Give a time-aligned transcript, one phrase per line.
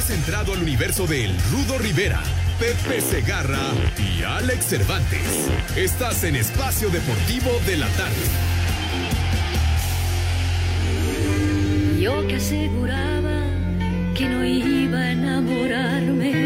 [0.00, 2.22] Has entrado al universo de El Rudo Rivera,
[2.58, 3.60] Pepe Segarra
[3.98, 5.50] y Alex Cervantes.
[5.76, 8.16] Estás en Espacio Deportivo de la Tarde.
[12.00, 13.44] Yo que aseguraba
[14.14, 16.39] que no iba a enamorarme,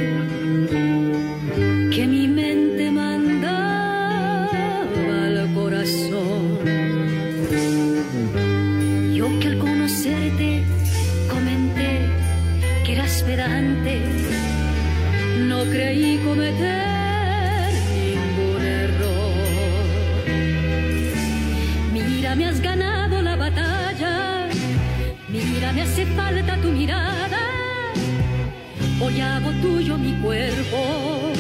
[29.65, 31.33] tuyo mi cuerpo.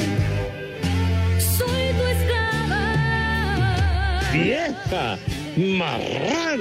[1.38, 2.82] Soy tu esclava.
[4.32, 5.18] ¡Vieja!
[5.56, 6.60] ¡Marrán!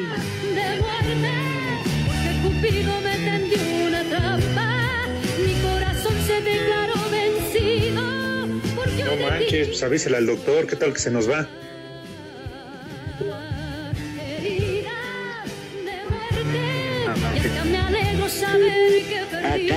[0.58, 1.34] De muerte,
[2.06, 4.70] porque Cupido me tendió una trampa.
[5.46, 8.04] Mi corazón se declaró vencido.
[8.76, 11.48] Porque No manches, pues avísale al doctor, ¿qué tal que se nos va?
[14.20, 14.98] herida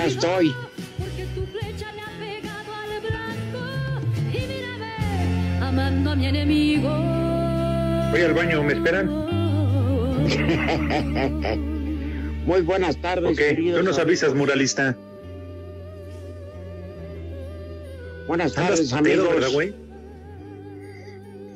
[0.08, 0.75] de
[5.76, 6.88] mírame, amando a mi enemigo.
[8.10, 9.06] Voy al baño, ¿me esperan?
[12.46, 14.96] Muy buenas tardes, Ok, queridos tú nos avisas, muralista.
[18.28, 19.28] Buenas tardes, amigos.
[19.28, 19.74] ¿verdad, güey?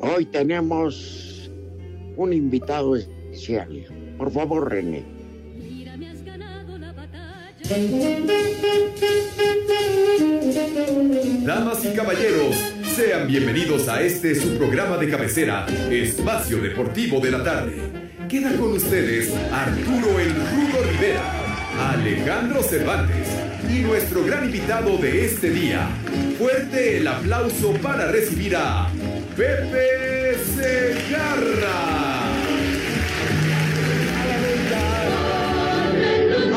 [0.00, 1.50] Hoy tenemos
[2.16, 3.86] un invitado especial.
[4.18, 5.05] Por favor, René.
[5.56, 7.61] Mira, me has ganado la batalla.
[11.45, 17.45] Damas y caballeros, sean bienvenidos a este su programa de cabecera, Espacio Deportivo de la
[17.45, 17.77] Tarde.
[18.28, 21.23] Queda con ustedes Arturo El Rudo Rivera,
[21.92, 23.28] Alejandro Cervantes
[23.68, 25.89] y nuestro gran invitado de este día.
[26.39, 28.89] Fuerte el aplauso para recibir a
[29.36, 32.24] Pepe Segarra.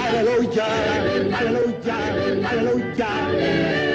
[0.07, 0.65] Aleluya,
[1.37, 2.43] aleluya, aleluya.
[2.49, 3.92] Aleluya,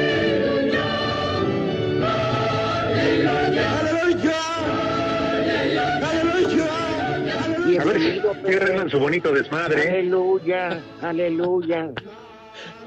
[7.78, 9.88] A ver si su bonito desmadre.
[9.88, 11.90] Aleluya, aleluya.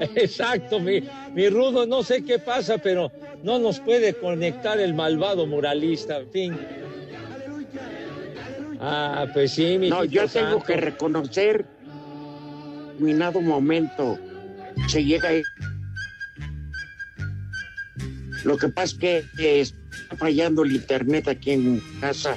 [0.00, 1.02] Exacto, mi,
[1.34, 3.10] mi rudo, no sé qué pasa, pero
[3.42, 6.58] no nos puede conectar el malvado muralista, en fin.
[8.80, 11.64] Ah, pues sí, mi No, yo tengo que reconocer,
[12.98, 14.18] minado momento,
[14.88, 15.42] se llega ahí.
[18.44, 22.36] Lo que pasa es que eh, está fallando el internet aquí en casa.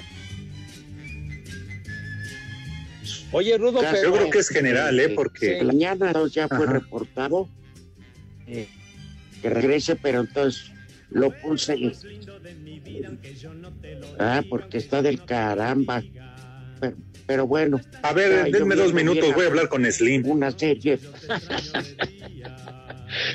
[3.35, 4.13] Oye, Rudo, Yo pero...
[4.13, 5.09] creo que es general, ¿eh?
[5.09, 5.65] Porque- Sí.
[5.65, 6.71] Mañana ya fue Ajá.
[6.73, 7.49] reportado
[8.47, 8.67] eh,
[9.41, 10.71] que regrese, pero entonces
[11.09, 11.91] lo puse.
[14.19, 16.01] Ah, porque está del caramba.
[16.79, 16.95] Pero,
[17.27, 17.81] pero bueno.
[18.03, 20.25] A ver, ya, yo denme dos minutos, voy a hablar con Slim.
[20.25, 20.97] Una serie.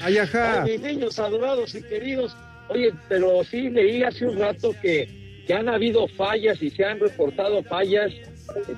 [0.02, 0.62] Ay, ajá.
[0.62, 2.34] Ay, mis niños adorados y queridos.
[2.68, 7.00] Oye, pero sí leí hace un rato que, que han habido fallas y se han
[7.00, 8.22] reportado fallas, eh,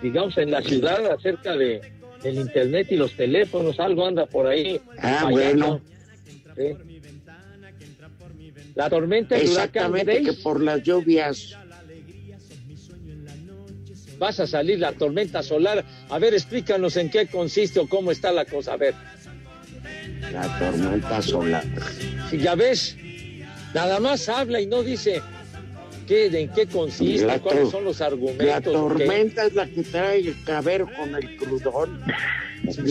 [0.03, 1.81] digamos, en la ciudad acerca de
[2.23, 3.79] del internet y los teléfonos.
[3.81, 4.81] Algo anda por ahí.
[4.99, 5.81] Ah, bueno.
[6.57, 6.77] Sí.
[8.75, 11.57] La tormenta del huracán que por las lluvias.
[14.19, 15.85] vas a salir la tormenta solar.
[16.09, 18.75] A ver, explícanos en qué consiste o cómo está la cosa.
[18.75, 18.95] A ver,
[20.33, 21.65] La tormenta solar.
[22.31, 22.97] si ya ves,
[23.75, 25.21] nada más habla y no dice
[26.07, 28.57] qué, en qué consiste, La cuáles son los La argumentos.
[28.65, 28.71] qué.
[28.73, 32.01] tormenta es la que trae el cabero con el crudón.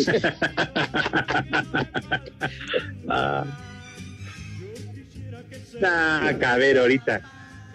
[3.08, 3.46] Ah,
[5.84, 7.22] Ah, caber ahorita.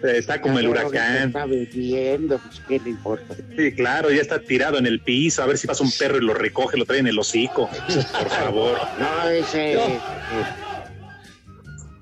[0.03, 1.27] Está como el Cabero huracán.
[1.29, 3.35] Está bebiendo, pues qué le importa.
[3.57, 5.41] Sí, claro, ya está tirado en el piso.
[5.41, 7.67] A ver si pasa un perro y lo recoge, lo trae en el hocico.
[7.69, 8.77] Por favor.
[8.99, 9.73] No, ese.
[9.73, 9.79] No.
[9.81, 9.99] eh,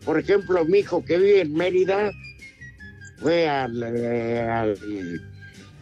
[0.04, 2.12] por ejemplo, mi hijo que vive en Mérida
[3.18, 5.22] fue al, eh, al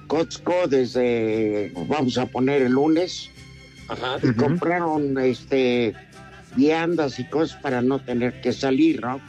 [0.07, 3.29] Costco desde, vamos a poner el lunes,
[3.87, 4.17] Ajá.
[4.21, 5.95] y compraron este
[6.55, 9.19] viandas y cosas para no tener que salir, ¿no?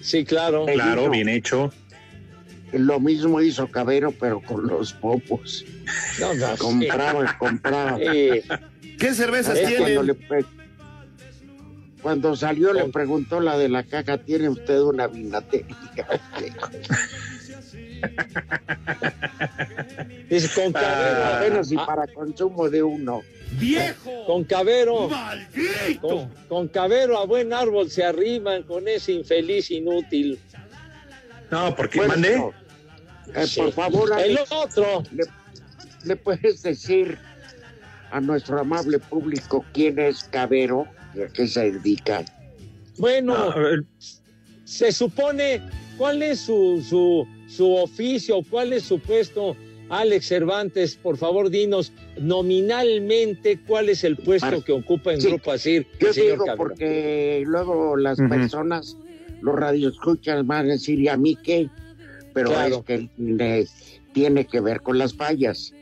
[0.00, 0.66] Sí, claro.
[0.66, 1.72] Claro, bien hecho.
[2.72, 5.64] Lo mismo hizo Cabero, pero con los popos.
[6.20, 6.58] No, no, sí.
[6.58, 7.98] Compraba, compraba.
[7.98, 8.42] Sí.
[8.98, 10.46] ¿Qué cervezas Cuando, tienen?
[12.02, 15.76] Cuando salió le preguntó la de la caja, ¿tiene usted una vinatería?
[20.28, 21.24] Dice, con Cabero.
[21.24, 23.22] Apenas y ah, para consumo de uno.
[23.52, 24.24] ¡Viejo!
[24.26, 25.08] con Cabero.
[25.08, 26.00] ¡Maldito!
[26.00, 30.38] Con, con Cabero a buen árbol se arriman con ese infeliz inútil.
[31.50, 32.36] No, porque Bueno, mandé.
[32.38, 32.52] no.
[33.34, 33.60] Eh, Sí.
[33.60, 35.02] Por favor, El Alex, otro.
[35.12, 35.24] le,
[36.04, 37.18] le puedes decir
[38.10, 40.86] a nuestro amable público quién es Cabero
[41.24, 42.24] a qué se dedica?
[42.98, 43.36] Bueno,
[44.64, 45.60] se supone
[45.96, 49.56] cuál es su, su, su oficio, cuál es su puesto.
[49.90, 55.28] Alex Cervantes, por favor, dinos nominalmente cuál es el puesto que ocupa en Sí.
[55.28, 56.56] Grupo Asir Yo señor digo Cabero.
[56.58, 58.96] porque luego las personas,
[59.40, 61.68] los radioescuchas van a decir, ¿y a mí qué?
[62.34, 62.76] Pero Claro.
[62.80, 63.66] es que le-
[64.12, 65.72] tiene que ver con las fallas.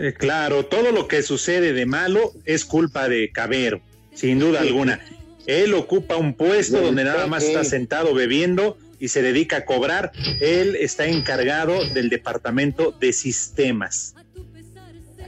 [0.00, 3.80] eh, claro, todo lo que sucede de malo es culpa de Cabero,
[4.18, 5.00] sin duda alguna.
[5.46, 10.10] Él ocupa un puesto donde nada más está sentado bebiendo y se dedica a cobrar.
[10.40, 14.16] Él está encargado del departamento de sistemas.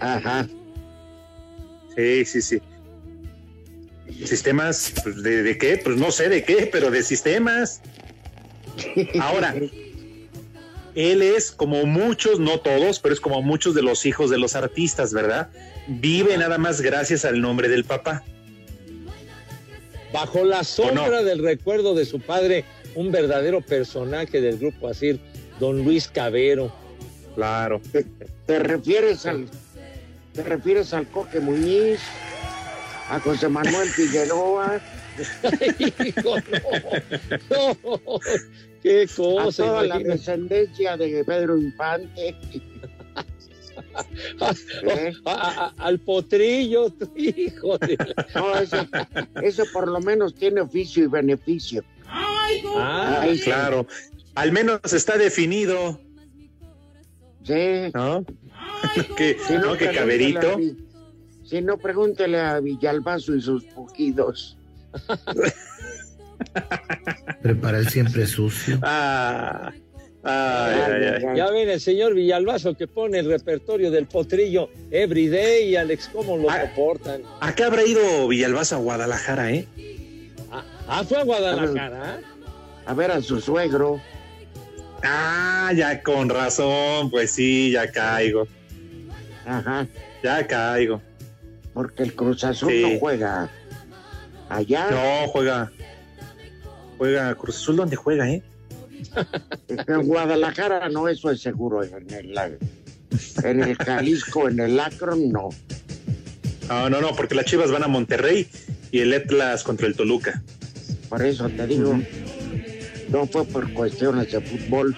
[0.00, 0.48] Ajá.
[1.96, 2.58] Sí, sí, sí.
[4.26, 4.92] ¿Sistemas?
[5.02, 5.78] pues, ¿De, de qué?
[5.78, 7.80] Pues no sé de qué, pero de sistemas.
[9.20, 9.54] Ahora,
[10.96, 14.56] él es como muchos, no todos, pero es como muchos de los hijos de los
[14.56, 15.48] artistas, ¿verdad?
[15.86, 18.24] Vive nada más gracias al nombre del papá.
[20.12, 21.22] Bajo la sombra no?
[21.22, 22.64] del recuerdo de su padre,
[22.94, 25.20] un verdadero personaje del Grupo Asir,
[25.58, 26.72] don Luis Cabero.
[27.34, 27.80] Claro.
[28.46, 29.46] ¿Te refieres al
[30.32, 32.00] te refieres al Coque Muñiz,
[33.08, 34.80] a José Manuel Figueroa,
[35.78, 36.36] Hijo,
[37.50, 38.20] no, no,
[38.82, 39.64] qué a cosa.
[39.64, 42.36] toda la descendencia de Pedro Infante?
[44.82, 45.12] ¿Eh?
[45.24, 47.96] A- a- a- al potrillo, hijo de...
[48.34, 48.76] No, eso,
[49.42, 51.84] eso por lo menos tiene oficio y beneficio.
[52.06, 53.44] Ah, Ay, sí.
[53.44, 53.86] Claro.
[54.34, 56.00] Al menos está definido,
[57.44, 57.90] Sí.
[57.94, 58.24] ¿no?
[59.16, 59.76] que, Si ¿no?
[59.76, 60.56] que Caberito.
[60.56, 64.56] a Si no, pregúntele a Villalbazo y sus pujidos.
[67.42, 68.78] Prepara el siempre sucio.
[68.82, 69.72] Ah,
[70.22, 71.36] ay, ay, ay.
[71.36, 76.36] ya ven el señor Villalbazo que pone el repertorio del potrillo everyday y Alex, ¿cómo
[76.36, 76.62] lo Ah.
[76.68, 77.22] soportan?
[77.40, 79.66] ¿A qué habrá ido Villalbazo a Guadalajara, eh?
[80.52, 82.20] Ah, ah, fue a Guadalajara.
[82.86, 84.00] A ver a su suegro.
[85.02, 88.46] Ah, ya con razón, pues sí, ya caigo,
[89.46, 89.86] Ajá.
[90.22, 91.00] ya caigo.
[91.72, 92.82] Porque el Cruz Azul Sí.
[92.82, 93.48] no juega
[94.50, 94.90] allá.
[94.90, 95.70] No, juega,
[96.98, 98.42] juega Cruz Azul, ¿dónde juega, eh?
[99.86, 101.82] En Guadalajara no, eso es seguro.
[101.82, 102.36] En el,
[103.44, 105.50] en el Jalisco, en el Akron, no.
[106.68, 108.48] No, no, no, porque las Chivas van a Monterrey
[108.92, 110.42] y el Atlas contra el Toluca.
[111.08, 111.98] Por eso te digo.
[113.08, 114.96] No fue por cuestiones de fútbol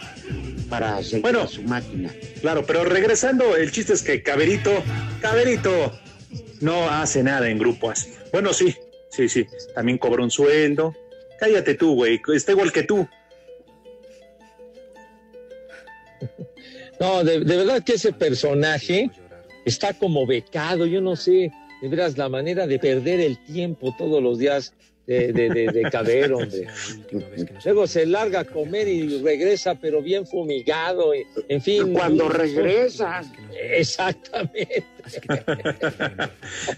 [0.68, 1.42] para seguir Bueno.
[1.42, 2.10] a su máquina.
[2.42, 4.70] Claro, pero regresando, el chiste es que Caberito,
[5.22, 5.98] Caberito
[6.60, 8.12] no hace nada en Grupo así.
[8.32, 8.74] Bueno, sí,
[9.10, 10.94] sí, sí, también cobra un sueldo.
[11.40, 13.08] Cállate tú, güey, está igual que tú.
[17.00, 19.10] No, de, de verdad que ese personaje
[19.64, 21.50] está como becado, yo no sé,
[21.80, 24.72] de veras, la manera de perder el tiempo todos los días
[25.06, 26.66] de, de, de, de Cabero, hombre.
[27.64, 31.12] Luego se larga a comer y regresa, pero bien fumigado,
[31.48, 31.92] en fin.
[31.92, 33.22] Cuando un- regresa,
[33.72, 34.84] Exactamente.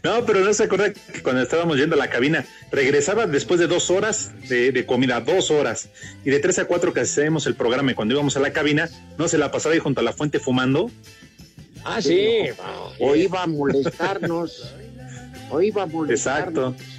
[0.02, 3.66] No, pero no se acuerda que cuando estábamos yendo a la cabina, regresaba después de
[3.66, 5.88] dos horas de, de comida, dos horas,
[6.24, 8.88] y de tres a cuatro que hacemos el programa, y cuando íbamos a la cabina,
[9.18, 10.90] no se la pasaba ahí junto a la fuente fumando.
[11.84, 12.38] Ah, sí.
[12.98, 14.74] o iba a molestarnos.
[15.50, 16.74] O iba a molestarnos.
[16.74, 16.94] Exacto.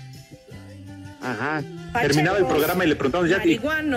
[1.21, 1.63] Ajá.
[2.01, 3.53] Terminaba el programa y le preguntamos, ¿ya, y-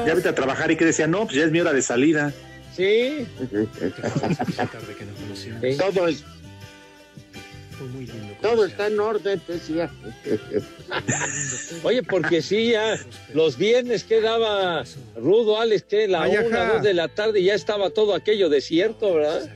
[0.07, 0.71] ya vete a trabajar?
[0.71, 2.33] Y que decía, no, pues ya es mi hora de salida.
[2.75, 3.27] Sí.
[5.79, 6.25] Todo es.
[8.43, 9.91] Todo está en orden, decía.
[11.83, 12.99] Oye, porque sí, ya
[13.35, 14.85] los viernes quedaba
[15.17, 16.47] rudo, Alex, que la Ay, ajá.
[16.47, 19.51] una, dos de la tarde ya estaba todo aquello desierto, ¿verdad?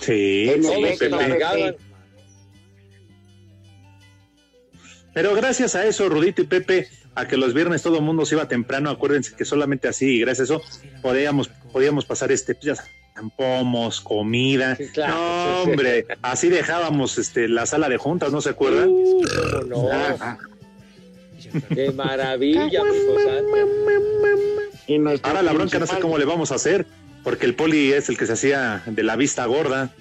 [0.00, 1.76] Sí, sí, Todos se pegaban.
[5.12, 8.36] Pero gracias a eso, Rudito y Pepe, a que los viernes todo el mundo se
[8.36, 10.62] iba temprano, acuérdense que solamente así, y gracias a eso,
[11.02, 12.84] podíamos, podíamos pasar este, pues ya
[13.36, 14.76] pomos, comida.
[14.76, 15.70] Sí, claro, no, sí, sí.
[15.70, 18.88] hombre, así dejábamos este, la sala de juntas, ¿no se acuerdan?
[18.88, 19.22] Uh,
[19.70, 19.92] cómo no.
[19.92, 20.38] Ajá.
[21.74, 23.52] ¡Qué maravilla, santo!
[24.86, 26.86] Y Ahora la bronca no sé cómo le vamos a hacer,
[27.22, 29.92] porque el poli es el que se hacía de la vista gorda,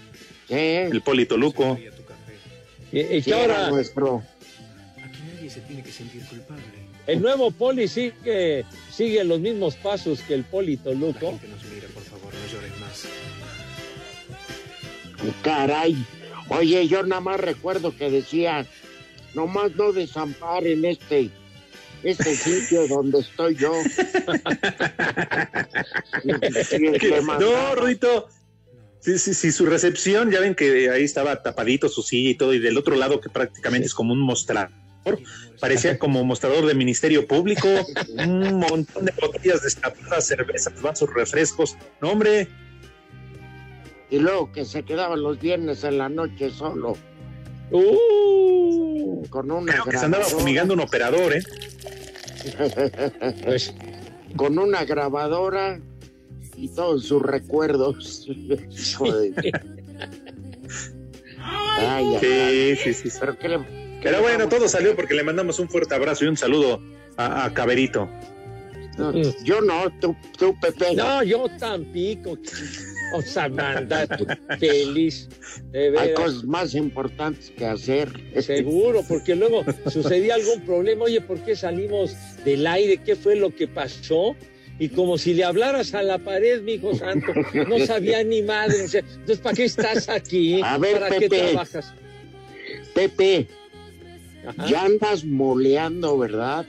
[0.47, 1.77] Sí, el poli Toluco.
[2.91, 4.23] Y, y sí, que era ahora nuestro.
[7.05, 11.39] el nuevo poli sigue, sigue los mismos pasos que el poli Toluco.
[15.43, 15.95] Caray.
[16.49, 18.65] Oye, yo nada más recuerdo que decía,
[19.33, 21.29] nomás no desamparen este,
[22.03, 23.73] este sitio donde estoy yo.
[27.39, 28.27] No, Rudito.
[28.99, 32.53] Sí, sí, sí, su recepción, ya ven que ahí estaba tapadito su silla y todo,
[32.53, 34.71] y del otro lado, que prácticamente es como un mostrador,
[35.61, 37.67] parecía como mostrador de Ministerio Público,
[38.17, 41.77] un montón de botellas destapadas, cervezas, vasos, refrescos.
[42.01, 42.49] No, hombre,
[44.09, 46.97] Y luego que se quedaba los viernes en la noche solo,
[47.71, 49.23] ¡Uh!
[49.29, 51.41] con una creo que se andaba grabadora- fumigando un operador, ¿eh?
[53.45, 53.73] Pues,
[54.35, 55.79] con una grabadora
[56.55, 58.25] y todos sus recuerdos.
[58.69, 59.33] Hijo de-
[61.41, 62.75] Ay, ay, ay.
[62.75, 63.09] Sí, sí, sí.
[63.09, 63.17] sí.
[63.19, 66.25] Pero, ¿qué le- qué Pero bueno, vamos todo salió porque le mandamos un fuerte abrazo
[66.25, 66.81] y un saludo
[67.17, 68.09] a, a Caberito.
[68.97, 69.13] No,
[69.43, 70.93] yo no, tú, tú Pepe.
[70.95, 72.37] no, yo tampico.
[73.13, 74.07] O sea, anda
[74.59, 75.27] feliz.
[75.71, 78.09] De Hay cosas más importantes que hacer.
[78.41, 81.05] Seguro, porque luego sucedía algún problema.
[81.05, 82.97] Oye, ¿por qué salimos del aire?
[82.97, 84.35] ¿Qué fue lo que pasó?
[84.77, 87.33] Y como si le hablaras a la pared, mi hijo santo,
[87.67, 88.83] no sabía ni madre.
[88.85, 90.61] O sea, entonces, ¿para qué estás aquí?
[90.63, 91.47] A ver, ¿Para qué Pepe.
[91.49, 91.93] trabajas?
[92.93, 93.47] Pepe,
[94.47, 94.67] Ajá.
[94.69, 96.65] ya andas moleando, ¿verdad?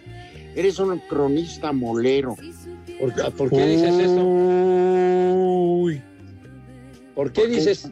[0.56, 2.36] Eres un cronista molero.
[2.98, 4.24] ¿Por, qué- por qué dices eso?
[4.24, 6.02] Uy.
[7.14, 7.90] ¿Por qué dices?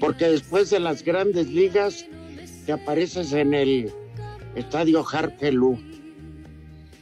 [0.00, 2.04] Porque después de las grandes ligas
[2.66, 3.90] te apareces en el
[4.54, 5.78] estadio Harkelú.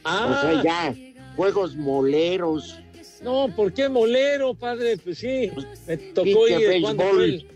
[0.03, 0.95] Ah, O sea, ya,
[1.35, 2.79] juegos moleros.
[3.23, 4.97] no, ¿por qué molero, padre?
[4.97, 5.51] Pues sí,
[5.87, 6.81] me tocó ir.
[6.81, 7.15] ¿Cuándo béisbol.
[7.15, 7.47] fue el,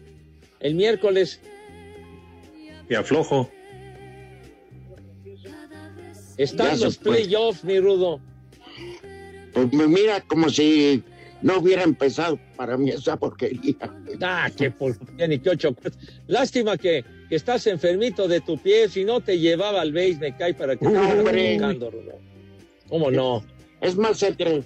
[0.59, 1.39] el miércoles.
[2.89, 3.49] Y aflojo.
[6.37, 8.19] Están Ya los playoffs, mi rudo.
[9.53, 11.03] Pues me mira como si
[11.41, 13.77] no hubiera empezado para mí esa porquería.
[14.21, 15.73] Ah, qué porquería, ni qué ocho.
[16.27, 20.35] Lástima que, que estás enfermito de tu pie, si no te llevaba al base, me
[20.35, 21.57] cae para que te No, hombre.
[21.57, 22.19] Rudo.
[22.89, 23.45] ¿Cómo no?
[23.79, 24.61] Es más entre,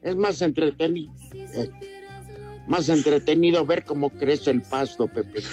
[0.00, 1.12] es más entretenido.
[2.66, 5.42] Más entretenido ver cómo crece el pasto, Pepe.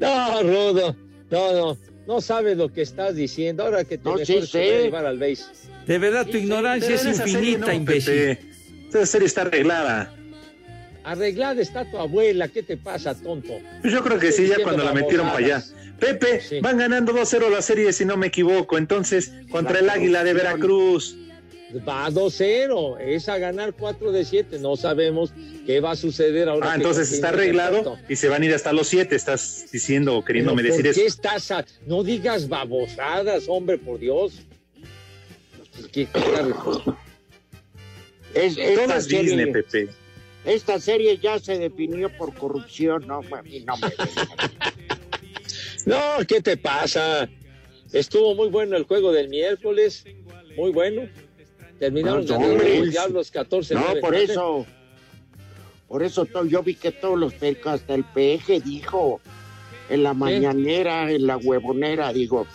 [0.00, 0.96] No, Rudo,
[1.30, 3.62] no, no, no sabes lo que estás diciendo.
[3.64, 4.58] Ahora que te No, mejor sí te sé.
[4.58, 5.44] voy a llevar al base.
[5.86, 8.12] De verdad, tu Sí, ignorancia es infinita, no, imbécil.
[8.14, 8.40] Pepe.
[8.88, 10.14] Esa serie está arreglada.
[11.02, 13.52] Arreglada está tu abuela, ¿qué te pasa, tonto?
[13.82, 15.64] Pues yo creo que sí, ya cuando la metieron para allá.
[16.00, 16.60] Pepe, Sí.
[16.60, 18.78] van ganando 2-0 la serie, si no me equivoco.
[18.78, 21.16] Entonces, contra el Águila de Veracruz.
[21.80, 24.58] Va 2-0, es a ganar 4 de 7.
[24.60, 25.32] No sabemos
[25.66, 26.72] qué va a suceder ahora.
[26.72, 29.16] Ah, entonces está arreglado y se van a ir hasta los 7.
[29.16, 31.00] Estás diciendo o queriéndome Pero, decir ¿por eso.
[31.00, 34.34] qué estás a- No digas babosadas, hombre, por Dios.
[35.92, 36.10] ¿Qué- qué-
[38.34, 39.88] Es, esta, es Disney, serie, Pepe.
[40.44, 43.88] esta serie ya se definió por corrupción, no, mami, no me
[45.86, 47.28] No, ¿qué te pasa?
[47.92, 50.04] Estuvo muy bueno el juego del miércoles,
[50.56, 51.08] muy bueno.
[51.84, 54.64] Terminaron No, ganando los Diablos 14 No, por eso,
[55.86, 57.34] por eso to- yo vi que todos los
[57.66, 59.20] hasta el PG dijo
[59.90, 62.46] en la mañanera, en la huevonera, digo,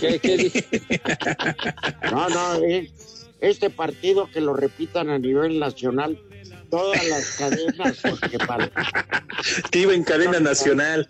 [0.00, 0.64] ¿Qué, qué
[2.10, 2.90] no, no, eh,
[3.42, 6.18] este partido que lo repitan a nivel nacional,
[6.70, 8.70] todas las cadenas, porque para,
[9.70, 11.08] Que iba en cadena nacional.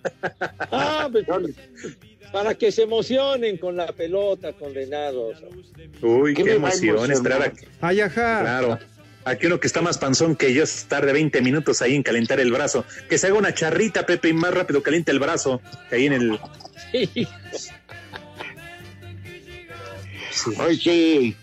[0.70, 1.26] Ah, pues,
[2.32, 5.38] para que se emocionen con la pelota, condenados.
[6.00, 6.98] Uy, ¿Qué a emoción.
[7.32, 8.40] a- Ay, ajá.
[8.40, 8.78] Claro.
[9.24, 12.02] Aquí uno que está más panzón que yo es estar de 20 minutos ahí en
[12.02, 12.84] calentar el brazo.
[13.08, 15.60] Que se haga una charrita, Pepe, y más rápido caliente el brazo.
[15.90, 16.40] Que ahí en el.
[20.58, 21.36] hoy sí,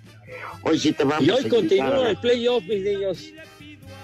[0.63, 3.31] hoy sí te vamos Y a hoy invitar continúa a- el playoff, mis niños.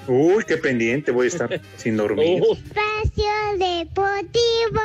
[0.08, 2.42] Uy, qué pendiente voy a estar sin dormir.
[2.52, 3.24] Espacio
[3.58, 4.82] Deportivo.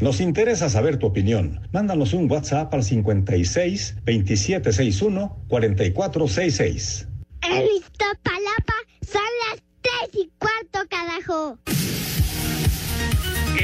[0.00, 1.60] Nos interesa saber tu opinión.
[1.72, 7.08] Mándanos un WhatsApp al 56 2761 4466.
[7.42, 8.74] En Iztapalapa
[9.10, 11.58] son las tres y cuarto, carajo.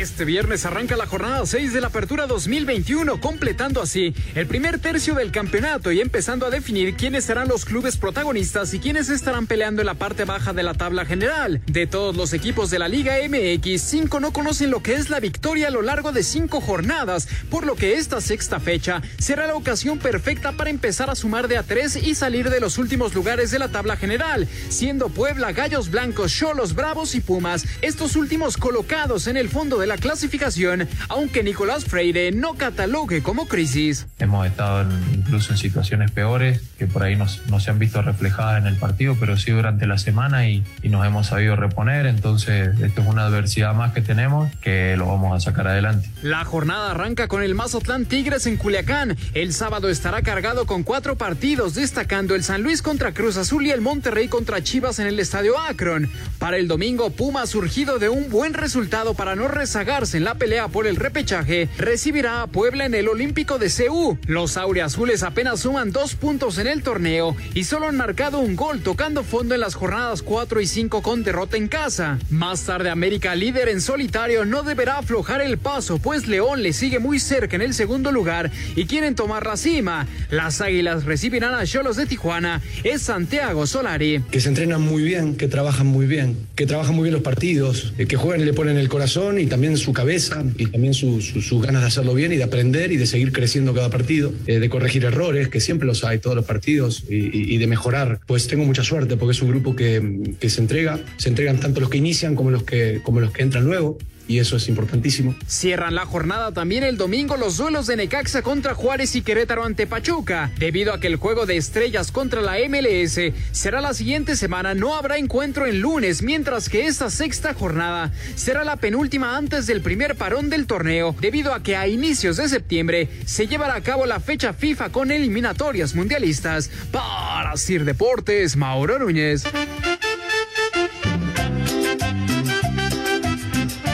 [0.03, 5.15] Este viernes arranca la jornada 6 de la Apertura 2021, completando así el primer tercio
[5.15, 9.81] del campeonato y empezando a definir quiénes serán los clubes protagonistas y quiénes estarán peleando
[9.81, 11.63] en la parte baja de la tabla general.
[11.67, 15.21] De todos los equipos de la Liga MX, cinco no conocen lo que es la
[15.21, 19.55] victoria a lo largo de cinco jornadas, por lo que esta sexta fecha será la
[19.55, 23.53] ocasión perfecta para empezar a sumar de a tres y salir de los últimos lugares
[23.53, 29.29] de la tabla general, siendo Puebla, Gallos Blancos, Cholos, Bravos y Pumas, estos últimos colocados
[29.29, 34.07] en el fondo de la clasificación, aunque Nicolás Freire no catalogue como crisis.
[34.19, 38.61] Hemos estado incluso en situaciones peores que por ahí no, no, se han visto reflejadas
[38.61, 42.07] en el partido, pero sí durante la semana y, y, nos hemos sabido reponer.
[42.07, 46.09] Entonces, esto es una adversidad más que tenemos que lo vamos a sacar adelante.
[46.23, 49.17] La jornada arranca con el Mazatlán Tigres en Culiacán.
[49.35, 53.71] El sábado estará cargado con cuatro partidos, destacando el San Luis contra Cruz Azul y
[53.71, 56.11] el Monterrey contra Chivas en el Estadio Akron.
[56.39, 59.49] Para el domingo, Puma, surgido de un buen resultado para no
[59.83, 64.17] rezagarse en la pelea por el repechaje, recibirá a Puebla en el Olímpico de CU.
[64.29, 68.81] Los auriazules apenas suman dos puntos en el torneo y solo han marcado un gol
[68.81, 72.21] tocando fondo en las jornadas 4 y 5 con derrota en casa.
[72.31, 77.01] Más tarde América líder en solitario no deberá aflojar el paso pues León le sigue
[77.01, 80.07] muy cerca en el segundo lugar y quieren tomar la cima.
[80.31, 82.63] Las Águilas recibirán a Cholos de Tijuana.
[82.85, 84.23] Es Santiago Solari.
[84.31, 87.95] Que se entrenan muy bien, que trabajan muy bien, que trabajan muy bien los partidos,
[87.97, 91.43] que juegan y le ponen el corazón y también su cabeza y también sus su,
[91.43, 94.59] su ganas de hacerlo bien y de aprender y de seguir creciendo cada partido, eh,
[94.59, 98.21] de corregir errores, que siempre los hay todos los partidos y, de mejorar.
[98.27, 101.81] Pues tengo mucha suerte porque es un grupo que, que se entrega, se entregan tanto
[101.81, 103.99] los que inician como los que, como los que entran luego
[104.33, 105.35] y eso es importantísimo.
[105.47, 109.87] Cierran la jornada también el domingo los duelos de Necaxa contra Juárez y Querétaro ante
[109.87, 110.51] Pachuca.
[110.59, 113.21] Debido a que el juego de estrellas contra la MLS
[113.51, 118.65] será la siguiente semana, no habrá encuentro en lunes, mientras que esta sexta jornada será
[118.65, 123.11] la penúltima antes del primer parón del torneo, debido a que a inicios de septiembre
[123.27, 126.71] se llevará a cabo la fecha FIFA con eliminatorias mundialistas.
[126.91, 129.45] Para Sir Deportes, Mauro Núñez.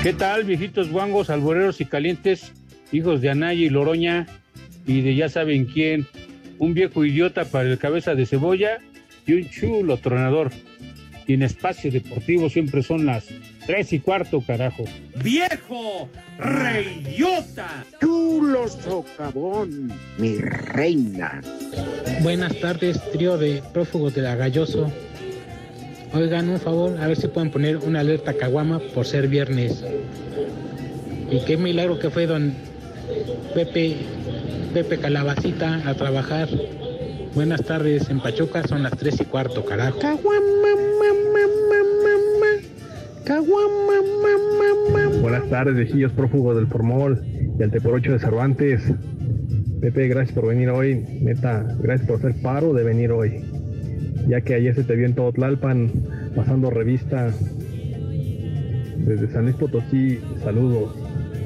[0.08, 2.54] ¿Qué tal, viejitos guangos, alboreros y calientes,
[2.92, 4.26] hijos de Anaya y Loroña
[4.86, 6.06] y de ya saben quién?
[6.58, 8.78] Un viejo idiota para el cabeza de cebolla
[9.26, 10.50] y un chulo tronador.
[11.26, 13.26] Y en espacio deportivo siempre son las
[13.66, 14.84] tres y cuarto, carajo.
[15.22, 17.84] ¡Viejo reyota!
[18.00, 21.42] Chulo socavón, mi reina.
[22.22, 24.90] Buenas tardes, trío de prófugos de la Galloso.
[26.14, 29.84] Oigan, un favor, a ver si pueden poner una alerta caguama por ser viernes.
[31.30, 32.54] Y qué milagro que fue don
[33.54, 33.96] Pepe,
[34.72, 36.48] Pepe Calabacita a trabajar.
[37.34, 39.98] Buenas tardes, en Pachuca son las tres y cuarto, carajo.
[45.20, 47.22] Buenas tardes, viejillos prófugos del Formol
[47.58, 48.82] y al Teporocho de Cervantes.
[49.82, 51.04] Pepe, gracias por venir hoy.
[51.20, 53.57] Neta, gracias por hacer paro de venir hoy
[54.28, 55.90] ya que ayer se te vio en todo Tlalpan
[56.36, 57.32] pasando revista
[58.98, 60.94] desde San Luis Potosí, saludos,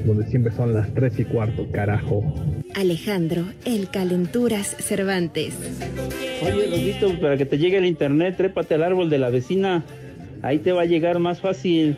[0.05, 2.21] donde siempre son las tres y cuarto, carajo.
[2.75, 5.55] Alejandro, el Calenturas Cervantes.
[6.41, 9.83] Oye, Lodito, para que te llegue el internet, trépate al árbol de la vecina.
[10.41, 11.97] Ahí te va a llegar más fácil.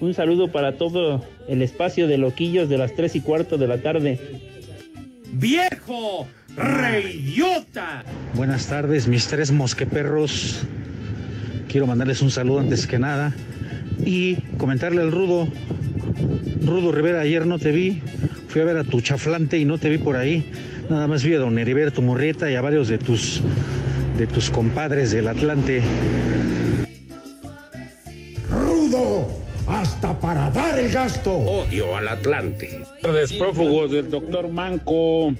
[0.00, 3.78] Un saludo para todo el espacio de loquillos de las tres y cuarto de la
[3.82, 4.18] tarde.
[5.32, 6.26] ¡Viejo!
[6.56, 8.04] ¡Reyota!
[8.34, 10.62] Buenas tardes, mis tres mosqueperros.
[11.68, 13.32] Quiero mandarles un saludo antes que nada
[14.04, 15.48] y comentarle al Rudo.
[16.64, 18.02] Rudo Rivera, ayer no te vi.
[18.48, 20.50] Fui a ver a tu chaflante y no te vi por ahí.
[20.88, 23.40] Nada más vi a don Heriberto Murrieta y a varios de tus,
[24.18, 25.82] de tus compadres del Atlante.
[28.50, 29.28] ¡Rudo!
[29.68, 31.32] ¡Hasta para dar el gasto!
[31.32, 32.80] Odio al Atlante.
[33.38, 35.32] Prófugos del doctor Manco.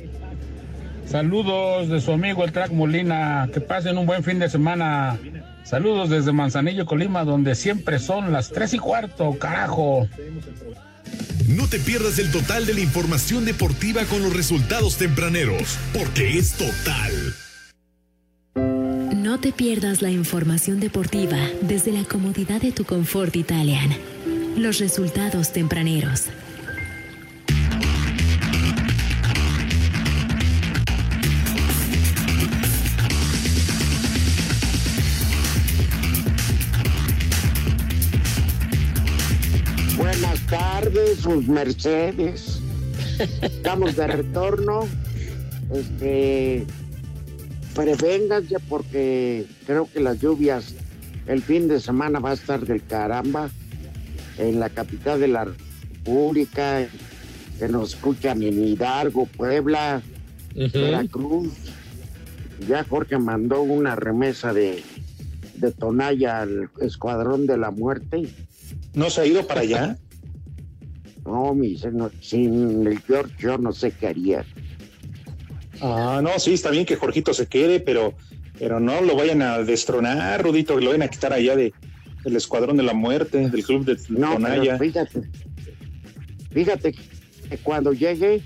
[1.10, 3.48] Saludos de su amigo el Track Molina.
[3.52, 5.18] Que pasen un buen fin de semana.
[5.64, 10.08] Saludos desde Manzanillo, Colima, donde siempre son las tres y cuarto, carajo.
[11.48, 16.52] No te pierdas el total de la información deportiva con los resultados tempraneros, porque es
[16.52, 17.12] total.
[19.16, 23.90] No te pierdas la información deportiva desde la comodidad de tu confort Italian.
[24.56, 26.26] Los resultados tempraneros.
[40.80, 42.60] Tardes, sus mercedes.
[43.42, 44.88] Estamos de retorno.
[45.72, 46.64] Este,
[47.74, 50.74] prevénganse porque creo que las lluvias
[51.26, 53.50] el fin de semana va a estar del caramba
[54.38, 56.88] en la capital de la República,
[57.58, 60.00] que nos escuchan en Hidalgo, Puebla,
[60.54, 61.52] Veracruz.
[62.66, 64.82] Ya Jorge mandó una remesa de,
[65.56, 68.28] de Tonaya al Escuadrón de la Muerte.
[68.94, 69.98] ¿No se ha ido para allá?
[71.30, 74.44] No, mi señor, sin el George yo no sé qué haría.
[75.80, 78.14] Ah, no, sí, está bien que Jorgito se quede, pero,
[78.58, 81.72] pero no lo vayan a destronar, Rudito, que lo vayan a quitar allá de,
[82.24, 84.76] del Escuadrón de la Muerte, del Club de No, Tonaya.
[84.76, 85.22] pero fíjate,
[86.50, 88.42] fíjate que cuando llegue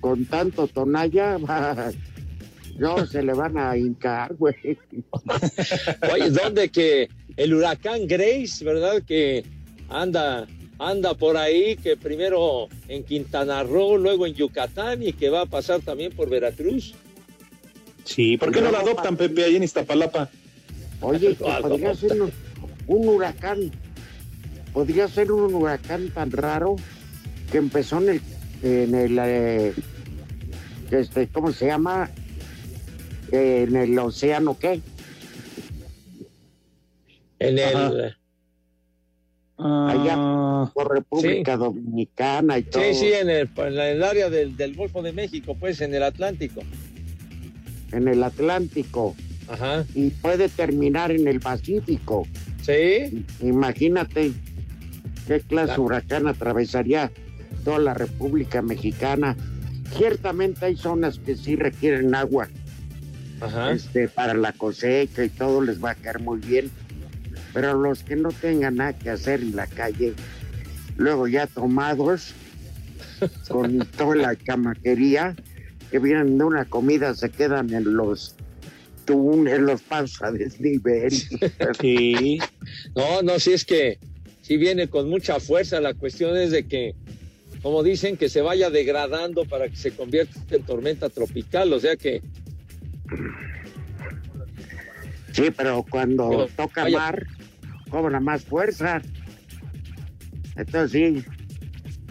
[0.00, 1.90] con tanto Tonaya, va-
[2.78, 4.54] no se le van a hincar, güey.
[6.12, 9.02] Oye, ¿dónde que el huracán Grace, verdad?
[9.06, 9.44] Que
[9.88, 10.46] anda,
[10.88, 15.46] anda por ahí, que primero en Quintana Roo, luego en Yucatán y que va a
[15.46, 16.94] pasar también por Veracruz.
[18.04, 20.30] Sí, ¿por qué no la adoptan, Pepe, ahí en Iztapalapa?
[21.00, 22.32] Oye, que podría ser un,
[22.86, 23.70] un huracán,
[24.72, 26.76] podría ser un huracán tan raro
[27.50, 28.20] que empezó en el,
[28.62, 29.72] en el eh,
[30.90, 32.10] este, ¿cómo se llama?
[33.32, 34.80] En el océano, ¿qué?
[37.38, 38.16] En Ajá.
[39.66, 42.82] Allá por República Dominicana y todo.
[42.82, 46.02] Sí, sí, en el, en el área del, del Golfo de México, pues en el
[46.02, 46.60] Atlántico.
[47.92, 49.14] en el Atlántico.
[49.48, 49.84] Ajá.
[49.94, 52.26] Y puede terminar en el Pacífico.
[52.62, 53.24] Sí.
[53.40, 54.32] Imagínate
[55.26, 57.10] qué clase de huracán atravesaría
[57.64, 59.36] toda la República Mexicana.
[59.96, 62.48] Ciertamente hay zonas que sí requieren agua
[63.40, 63.72] Ajá.
[63.72, 66.70] este, para la cosecha y todo les va a caer muy bien.
[67.54, 70.12] Pero los que no tengan nada que hacer en la calle,
[70.96, 72.34] luego ya tomados
[73.48, 75.36] con toda la chamaquería
[75.90, 78.34] que vienen de una comida, se quedan en los
[79.06, 81.12] en los pasos a desnivel.
[81.80, 82.38] Sí.
[82.96, 83.98] No, no, sí es que
[84.42, 85.80] sí viene con mucha fuerza.
[85.80, 86.94] La cuestión es de que,
[87.62, 91.72] como dicen, que se vaya degradando para que se convierta en tormenta tropical.
[91.74, 92.22] O sea que
[95.34, 96.98] Sí, pero cuando Pero, toca vaya.
[96.98, 97.26] mar,
[97.94, 99.00] cobra más fuerza.
[100.56, 101.24] Entonces sí,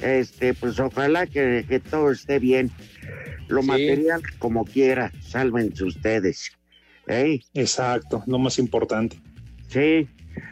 [0.02, 2.72] este, pues ojalá que, que todo esté bien.
[3.50, 3.67] Lo Sí.
[3.67, 6.54] material como quiera, sálvense ustedes.
[7.08, 7.41] ¿eh?
[7.54, 9.17] Exacto, lo más importante.
[9.67, 10.08] Sí.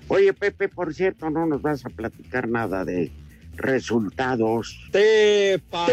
[0.10, 3.10] Oye, Pepe, por cierto, no nos vas a platicar nada de
[3.56, 4.78] resultados.
[4.92, 5.86] Tepa.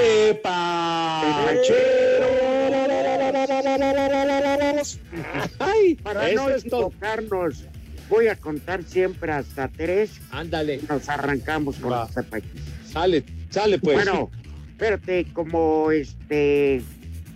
[5.59, 6.87] Ay, para Eso no es todo.
[6.88, 7.64] equivocarnos,
[8.09, 10.11] voy a contar siempre hasta tres.
[10.31, 10.81] Ándale.
[10.88, 12.07] Nos arrancamos con Va.
[12.09, 12.44] este país.
[12.90, 13.97] Sale, sale pues.
[13.97, 14.31] Bueno,
[14.71, 16.83] espérate, como este,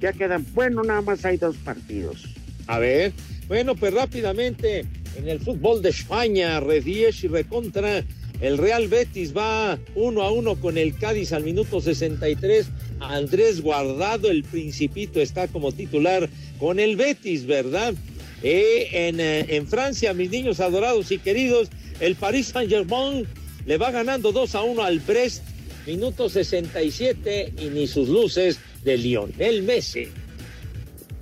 [0.00, 2.24] ya quedan, bueno, nada más hay dos partidos.
[2.66, 3.12] A ver,
[3.48, 8.04] bueno, pues rápidamente, en el fútbol de España, Redies y recontra,
[8.40, 12.68] el Real Betis va uno a uno con el Cádiz al minuto 63.
[12.98, 17.94] Andrés Guardado, el principito, está como titular con el Betis, ¿verdad?
[18.42, 21.68] Eh, en, eh, en Francia, mis niños adorados y queridos,
[22.00, 23.26] el Paris Saint-Germain
[23.66, 25.42] le va ganando 2 a 1 al Brest,
[25.86, 30.08] minuto 67, y ni sus luces de Lionel Messi.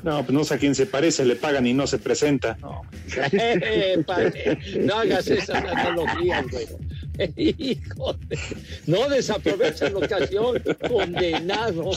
[0.03, 2.57] No, pues no sé a quién se parece, le pagan y no se presenta.
[3.33, 6.67] Eh, padre, no hagas esas analogías, güey.
[7.59, 8.39] Hijo de-
[8.87, 11.91] No desaprovechen la ocasión, condenado.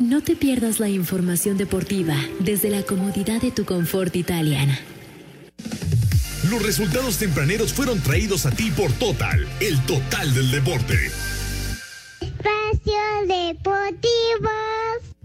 [0.00, 4.68] No te pierdas la información deportiva desde la comodidad de tu confort Italian.
[6.50, 10.94] Los resultados tempraneros fueron traídos a ti por Total, el total del deporte.
[12.20, 14.50] Espacio Deportivo.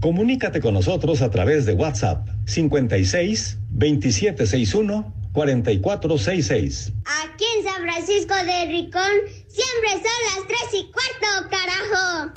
[0.01, 6.93] Comunícate con nosotros a través de WhatsApp 56 2761 4466.
[7.23, 9.12] Aquí en San Francisco de Ricón
[9.53, 12.31] siempre son las tres y cuarto, carajo.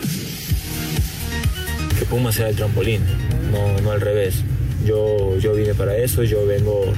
[1.99, 3.03] que Puma sea el trampolín,
[3.51, 4.43] no, no al revés.
[4.85, 6.93] Yo, yo vine para eso, yo vengo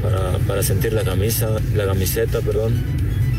[0.00, 2.74] para, para sentir la camisa, la camiseta, perdón,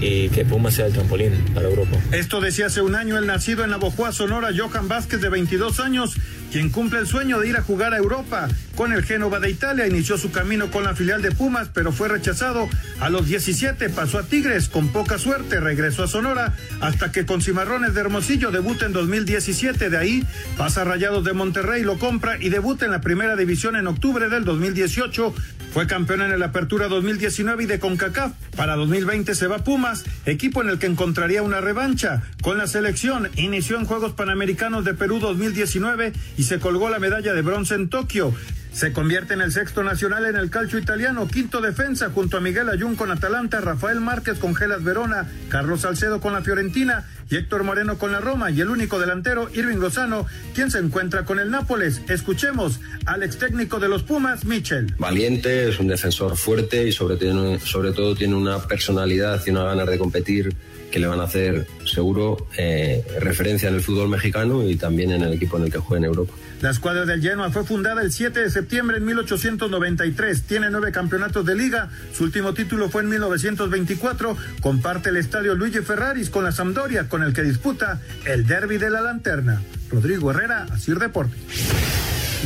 [0.02, 1.98] y que Puma sea el trampolín para Europa.
[2.12, 6.16] Esto decía hace un año el nacido en Navojoa, Sonora, Johan Vázquez, de 22 años,
[6.56, 8.48] quien cumple el sueño de ir a jugar a Europa.
[8.78, 12.08] Con el Génova de Italia inició su camino con la filial de Pumas, pero fue
[12.08, 12.70] rechazado.
[13.02, 17.42] A los 17 pasó a Tigres, con poca suerte regresó a Sonora, hasta que con
[17.42, 19.90] Cimarrones de Hermosillo debuta en 2017.
[19.90, 23.88] De ahí pasa Rayados de Monterrey, lo compra y debuta en la primera división en
[23.88, 25.34] octubre del 2018.
[25.76, 28.32] Fue campeón en el Apertura 2019 y de CONCACAF.
[28.56, 32.24] Para 2020 se va Pumas, equipo en el que encontraría una revancha.
[32.42, 37.34] Con la selección inició en Juegos Panamericanos de Perú 2019 y se colgó la medalla
[37.34, 38.34] de bronce en Tokio.
[38.76, 42.68] Se convierte en el sexto nacional en el calcio italiano, quinto defensa junto a Miguel
[42.68, 47.64] Ayun con Atalanta, Rafael Márquez con Gelas Verona, Carlos Salcedo con la Fiorentina y Héctor
[47.64, 51.52] Moreno con la Roma y el único delantero, Irving Lozano, quien se encuentra con el
[51.52, 52.02] Nápoles.
[52.10, 54.94] Escuchemos al ex técnico de los Pumas, Michel.
[55.00, 57.18] Valiente, es un defensor fuerte y sobre,
[57.60, 60.54] sobre todo tiene una personalidad y una ganas de competir
[60.92, 65.24] que le van a hacer seguro eh, referencia en el fútbol mexicano y también en
[65.24, 66.34] el equipo en el que juega en Europa.
[66.62, 70.44] La escuadra del Genoa fue fundada el 7 de septiembre en 1893.
[70.44, 71.90] Tiene nueve campeonatos de liga.
[72.14, 74.38] Su último título fue en 1924.
[74.62, 78.90] Comparte el estadio Luigi Ferraris con la Sampdoria, con el que disputa el Derby de
[78.90, 79.62] la Lanterna.
[79.90, 81.40] Rodrigo Herrera, Asir Deportes.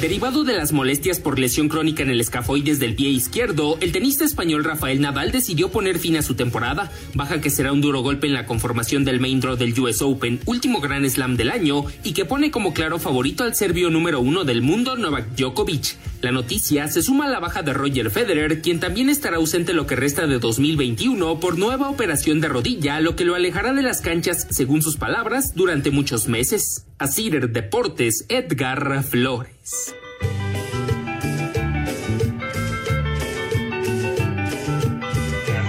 [0.01, 4.23] Derivado de las molestias por lesión crónica en el escafoides del pie izquierdo, el tenista
[4.23, 8.25] español Rafael Nadal decidió poner fin a su temporada, baja que será un duro golpe
[8.25, 12.13] en la conformación del main draw del US Open, último gran slam del año, y
[12.13, 15.97] que pone como claro favorito al serbio número uno del mundo, Novak Djokovic.
[16.21, 19.85] La noticia se suma a la baja de Roger Federer, quien también estará ausente lo
[19.85, 23.99] que resta de 2021 por nueva operación de rodilla, lo que lo alejará de las
[23.99, 26.85] canchas, según sus palabras, durante muchos meses.
[26.99, 29.95] Asir Deportes, Edgar Flores.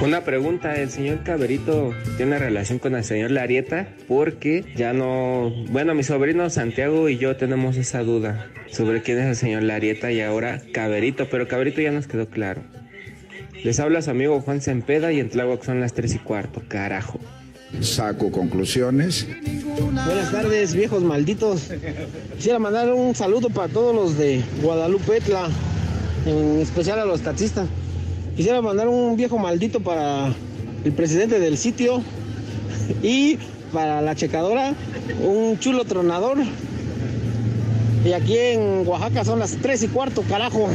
[0.03, 3.91] Una pregunta, ¿el señor Caberito tiene relación con el señor Larieta?
[4.09, 5.53] Porque ya no...
[5.69, 10.11] Bueno, mi sobrino Santiago y yo tenemos esa duda sobre quién es el señor Larieta
[10.11, 12.63] y ahora Caberito, pero Caberito ya nos quedó claro.
[13.63, 17.21] Les habla su amigo Juan Sempeda y en Tláhuac son las tres y cuarto, carajo.
[17.81, 19.27] Saco conclusiones.
[20.05, 21.69] Buenas tardes, viejos malditos.
[22.37, 25.49] Quisiera mandar un saludo para todos los de Guadalupe Etla,
[26.27, 27.69] en especial a los taxistas.
[28.37, 30.35] Quisiera mandar un viejo maldito para
[30.85, 32.03] el presidente del sitio
[33.03, 33.39] y
[33.73, 34.75] para la checadora,
[35.23, 36.39] un chulo tronador.
[38.05, 40.69] Y aquí en Oaxaca son las tres y cuarto, carajo.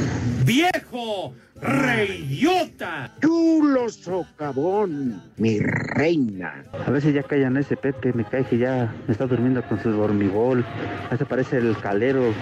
[0.45, 1.34] ¡Viejo!
[1.61, 3.11] ¡Reyota!
[3.21, 6.63] Chulo socavón, mi reina.
[6.85, 9.81] A ver si ya callan ese Pepe, me cae que ya me está durmiendo con
[9.81, 10.65] su dormigol.
[11.09, 12.33] A se parece el calero.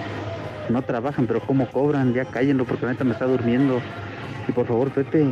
[0.70, 3.82] No trabajan, pero cómo cobran, ya cállenlo porque neta me está durmiendo.
[4.48, 5.28] Y por favor, Pepe,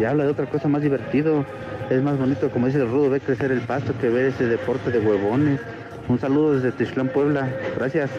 [0.00, 1.44] ya habla de otra cosa más divertido.
[1.90, 4.90] Es más bonito, como dice el Rudo, ver crecer el pasto que ver ese deporte
[4.90, 5.60] de huevones.
[6.08, 7.48] Un saludo desde Tixlán, Puebla.
[7.76, 8.10] Gracias.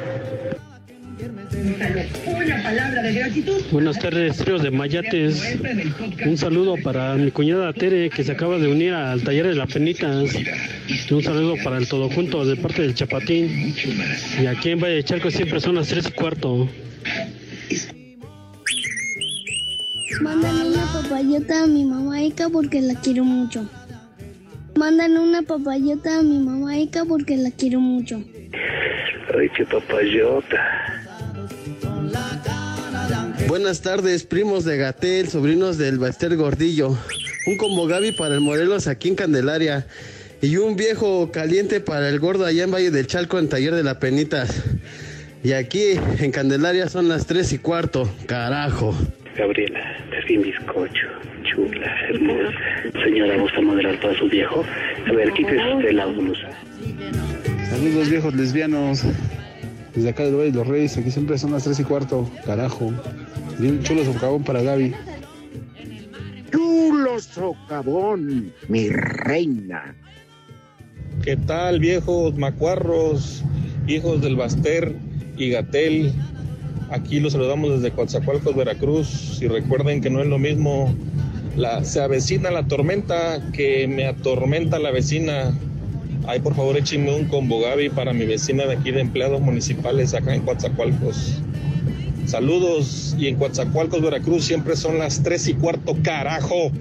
[2.25, 3.61] Una palabra de gratitud.
[3.71, 5.57] Buenas tardes, tríos de Mayates.
[6.25, 9.65] Un saludo para mi cuñada Tere, que se acaba de unir al taller de la
[9.65, 10.33] Penitas.
[11.11, 13.73] Un saludo para el todo junto de parte del Chapatín.
[14.41, 16.67] Y aquí en Valle de Chalco siempre son las tres y cuarto.
[20.21, 23.69] Mándale una papayota a mi mamá Ika porque la quiero mucho.
[24.75, 28.21] Mándale una papayota a mi mamá Ika porque la quiero mucho.
[29.37, 30.92] Ay, qué papayota.
[33.47, 36.97] Buenas tardes, primos de Gatel, sobrinos del Baster Gordillo.
[37.45, 39.85] Un combo Gaby para el Morelos aquí en Candelaria.
[40.41, 43.83] Y un viejo caliente para el gordo allá en Valle del Chalco en Taller de
[43.83, 44.63] la Penitas.
[45.43, 48.09] Y aquí en Candelaria son las tres y cuarto.
[48.25, 48.95] Carajo.
[49.37, 51.07] Gabriela, es mi bizcocho.
[51.43, 53.03] Chula, hermosa.
[53.03, 54.63] Señora, ¿gusta moderar para su viejo?
[55.07, 56.49] A ver, quítese usted la blusa.
[57.69, 59.03] Saludos viejos lesbianos.
[59.93, 62.29] Desde acá del Valle de los Reyes, aquí siempre son las tres y cuarto.
[62.45, 62.91] Carajo.
[63.59, 64.93] Un chulo socavón para Gaby.
[66.51, 69.95] Chulo socavón, mi reina.
[71.23, 73.43] ¿Qué tal, viejos macuarros,
[73.87, 74.95] hijos del Baster
[75.37, 76.13] y Gatel?
[76.89, 79.39] Aquí los saludamos desde Coatzacoalcos, Veracruz.
[79.41, 80.93] Y recuerden que no es lo mismo,
[81.55, 85.57] la, se avecina la tormenta que me atormenta la vecina.
[86.27, 90.13] Ay, por favor, échenme un combo Gaby para mi vecina de aquí de empleados municipales
[90.13, 91.41] acá en Coatzacoalcos.
[92.25, 96.71] Saludos y en Coatzacoalcos, Veracruz siempre son las tres y cuarto, carajo.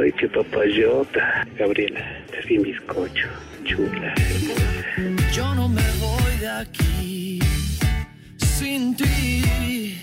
[0.00, 1.46] Ay, qué papayota.
[1.58, 2.00] Gabriela,
[2.38, 3.28] es mi bizcocho.
[3.64, 5.32] Chula, hermosa.
[5.32, 7.40] Yo no me voy de aquí
[8.38, 9.98] sin ti.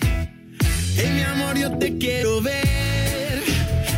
[0.96, 3.42] Hey, mi amor, yo te quiero ver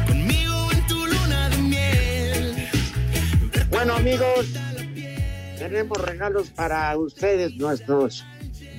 [0.06, 2.68] conmigo en tu luna de miel.
[3.70, 4.46] Bueno, amigos,
[5.58, 8.24] tenemos regalos para ustedes, nuestros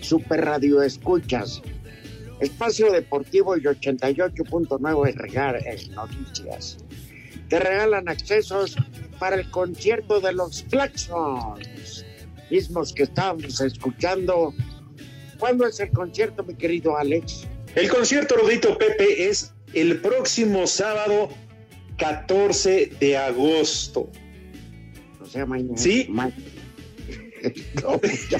[0.02, 1.62] super radio escuchas.
[2.40, 6.78] Espacio Deportivo y 88.9 regal en noticias.
[7.50, 8.76] Te regalan accesos
[9.20, 12.06] para el concierto de los Claxons,
[12.50, 14.54] mismos que estábamos escuchando.
[15.38, 17.48] ¿Cuándo es el concierto, mi querido Alex?
[17.76, 21.30] El concierto, Rodito Pepe, es el próximo sábado
[21.98, 24.10] 14 de agosto.
[25.22, 25.78] O sea, mañana.
[25.78, 26.08] Sí.
[27.82, 28.40] No, pues ya.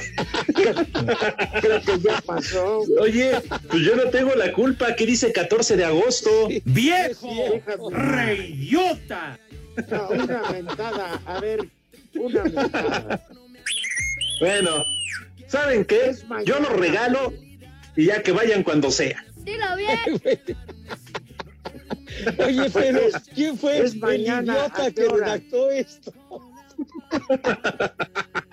[1.62, 2.84] Creo que ya pasó.
[3.00, 4.96] Oye, pues yo no tengo la culpa.
[4.96, 6.30] ¿Qué dice 14 de agosto?
[6.66, 7.62] ¡Viejo!
[7.92, 9.40] ¡Reyota!
[9.90, 11.22] No, una mentada.
[11.26, 11.68] A ver,
[12.16, 13.28] una mentada.
[14.40, 14.84] Bueno,
[15.48, 16.16] ¿saben qué?
[16.46, 17.34] Yo lo regalo
[17.96, 19.26] y ya que vayan cuando sea.
[19.38, 20.22] Dilo bien.
[22.46, 23.00] Oye, pero
[23.34, 26.14] ¿quién fue Es el mañana, idiota ¿a qué que redactó esto?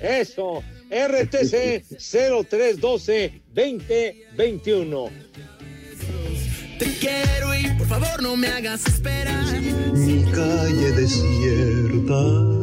[0.00, 0.62] Eso.
[0.90, 5.10] RTC 0312 2021.
[6.78, 9.60] Te quiero y por favor no me hagas esperar.
[9.94, 12.56] mi calle desierta.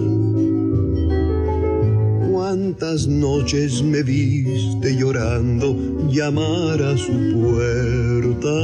[2.31, 5.75] Cuántas noches me viste llorando
[6.09, 8.55] llamar a su puerta,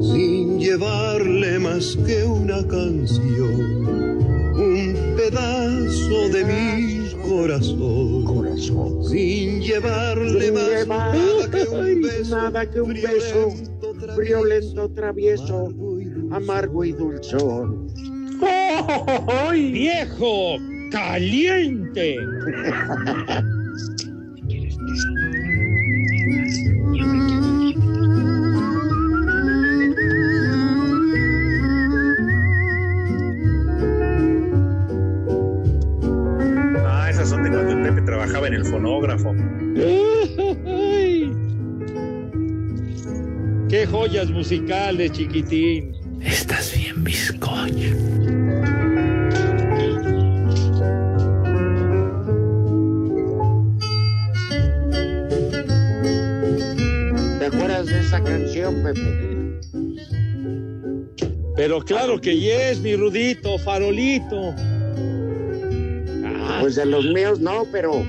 [0.00, 3.60] sin llevarle más que una canción,
[4.54, 12.70] un pedazo de mi corazón, sin llevarle Sin más llevar nada que un beso, nada
[12.70, 13.54] que un beso
[14.18, 15.72] violento, travieso,
[16.30, 17.88] amargo y dulzón.
[19.52, 20.56] ¡Viejo!
[20.90, 22.16] ¡Caliente!
[38.74, 39.32] fonógrafo.
[40.66, 41.30] ¡Ay!
[43.68, 45.92] ¡Qué joyas musicales, chiquitín!
[46.20, 47.94] Estás bien, bizcocho.
[57.38, 59.60] ¿Te acuerdas de esa canción, Pepe?
[61.56, 64.52] Pero claro que yes, mi Rudito, farolito.
[66.60, 68.06] Pues de los míos no, pero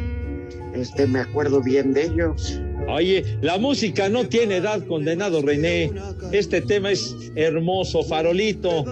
[0.86, 2.60] este me acuerdo bien de ellos.
[2.88, 5.92] Oye, la música no tiene edad, condenado René.
[6.32, 8.86] Este tema es hermoso, farolito.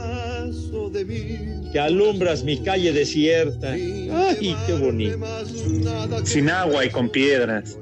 [1.71, 3.71] Que alumbras mi calle desierta.
[3.73, 5.19] Ay, qué bonito.
[6.23, 7.77] Sin agua y con piedras.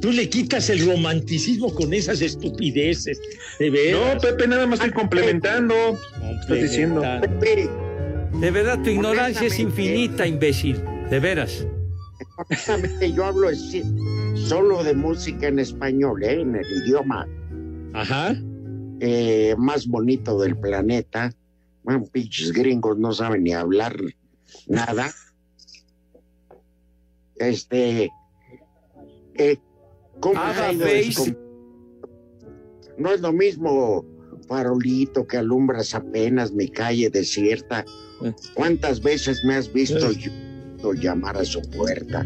[0.00, 3.20] Tú le quitas el romanticismo con esas estupideces.
[3.58, 4.14] De veras.
[4.14, 5.74] No, Pepe, nada más estoy complementando.
[6.40, 7.02] Estás diciendo.
[7.20, 7.68] Pepe,
[8.40, 10.82] De verdad, tu ignorancia es infinita, imbécil.
[11.10, 11.66] De veras.
[13.14, 13.48] Yo hablo
[14.34, 16.40] solo de música en español, ¿eh?
[16.40, 17.26] en el idioma
[17.92, 18.34] Ajá.
[19.00, 21.32] eh, más bonito del planeta.
[21.84, 23.96] Bueno, pinches gringos no saben ni hablar
[24.66, 25.10] nada.
[27.36, 28.10] Este,
[29.34, 29.56] eh,
[30.20, 31.36] ¿cómo Face.
[32.98, 34.04] No es lo mismo
[34.46, 37.84] farolito que alumbras apenas mi calle desierta.
[38.54, 40.30] ¿Cuántas veces me has visto yo
[40.94, 42.24] llamar a su puerta?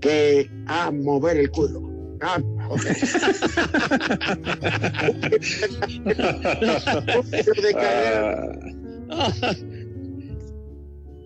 [0.00, 1.88] Que a mover el culo.
[2.22, 2.38] Ah.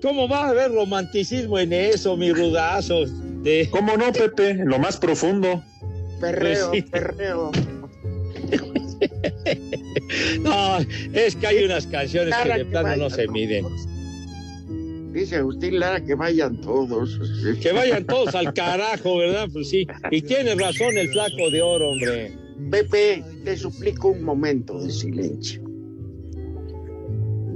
[0.03, 3.07] ¿Cómo va a haber romanticismo en eso, mi rudazo?
[3.43, 3.69] De...
[3.71, 4.51] ¿Cómo no, Pepe?
[4.51, 5.63] En lo más profundo.
[6.21, 6.91] Perreo, Pues sí.
[6.91, 7.51] perreo.
[10.41, 10.79] No,
[11.13, 13.67] es que hay unas canciones que de plano no se miden.
[15.15, 17.21] Dice Agustín Lara que vayan todos.
[17.63, 19.49] Que vayan todos al carajo, ¿verdad?
[19.53, 19.87] Pues sí.
[20.11, 22.37] Y tiene razón el flaco de oro, hombre.
[22.69, 25.63] Pepe, te suplico un momento de silencio.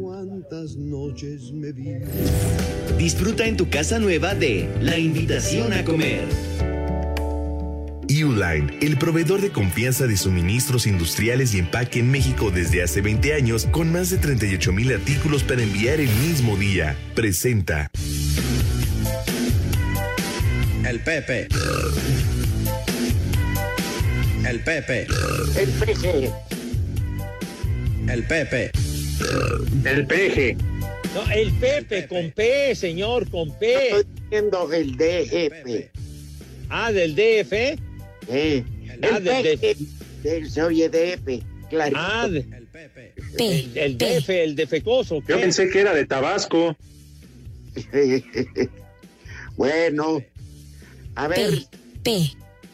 [0.00, 1.94] Cuántas noches me vi.
[2.96, 6.26] Disfruta en tu casa nueva de La Invitación a Comer.
[8.11, 13.34] Uline, el proveedor de confianza de suministros industriales y empaque en México desde hace 20
[13.34, 17.90] años, con más de 38 mil artículos para enviar el mismo día, presenta.
[20.86, 21.48] El Pepe.
[24.48, 25.06] El Pepe.
[25.56, 26.32] El peje.
[28.09, 28.70] El Pepe.
[29.84, 30.56] El peje.
[31.14, 33.98] No, el Pepe con P, señor, con P.
[33.98, 35.90] Estoy diciendo el DF.
[36.70, 37.88] Ah, del DF.
[38.29, 38.64] Eh,
[39.03, 39.76] Ah, el de- de- peje.
[40.22, 41.43] de- Se oye DF.
[41.70, 42.01] Clarito.
[42.01, 42.47] Ah, de-
[43.39, 45.20] el, el DF, el defecoso.
[45.24, 45.33] ¿qué?
[45.35, 46.76] Yo pensé que era de Tabasco.
[49.57, 50.22] bueno,
[51.14, 51.51] a ver.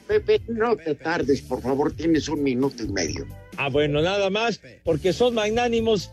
[0.06, 3.26] Pepe, no te tardes, por favor, tienes un minuto y medio.
[3.56, 6.10] Ah, bueno, nada más, porque son magnánimos.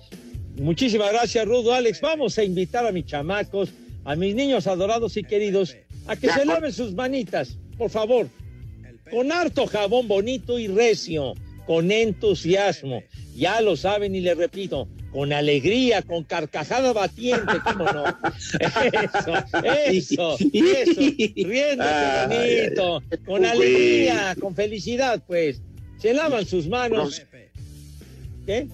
[0.55, 1.99] Muchísimas gracias, Rudo Alex.
[2.01, 3.69] Vamos a invitar a mis chamacos,
[4.05, 5.75] a mis niños adorados y queridos,
[6.07, 8.27] a que Ya, se laven sus manitas, por favor.
[9.11, 11.33] Con harto jabón bonito y recio,
[11.65, 13.03] con entusiasmo.
[13.35, 18.05] Ya lo saben y les repito, con alegría, con carcajada batiente, ¿cómo no?
[18.59, 21.05] Eso, eso, eso,
[21.35, 25.61] riéndose bonito, con alegría, con felicidad, pues.
[25.97, 27.21] Se lavan sus manos.
[28.45, 28.67] ¿Qué?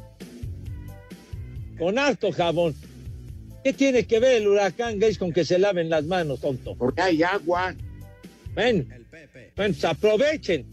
[1.77, 2.73] Con harto jabón.
[3.63, 6.75] ¿Qué tiene que ver el huracán Gates con que se laven las manos, tonto?
[6.75, 7.75] Porque hay agua.
[8.55, 8.87] Ven,
[9.55, 10.67] pues aprovechen,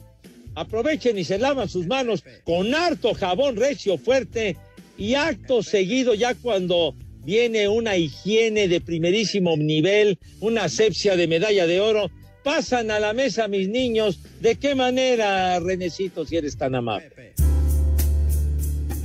[0.54, 4.56] aprovechen y se lavan sus manos con harto jabón recio fuerte
[4.96, 11.66] y acto seguido ya cuando viene una higiene de primerísimo nivel, una asepsia de medalla
[11.66, 12.10] de oro,
[12.42, 14.20] pasan a la mesa mis niños.
[14.40, 17.34] ¿De qué manera, Renecito, si eres tan amable?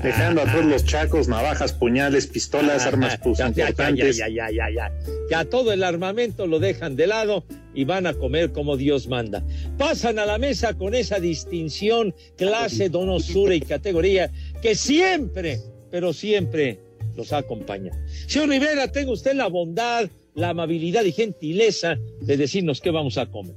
[0.01, 4.17] Dejando atrás los chacos, navajas, puñales, pistolas, armas pues, ya, ya, ya, importantes.
[4.17, 4.91] Ya, ya, ya, ya,
[5.29, 5.45] ya.
[5.45, 7.43] todo el armamento lo dejan de lado
[7.73, 9.43] y van a comer como Dios manda.
[9.77, 14.31] Pasan a la mesa con esa distinción, clase, donosura y categoría
[14.61, 15.59] que siempre,
[15.91, 16.79] pero siempre
[17.17, 17.91] los acompaña.
[18.27, 23.25] Señor Rivera, tenga usted la bondad, la amabilidad y gentileza de decirnos qué vamos a
[23.25, 23.55] comer.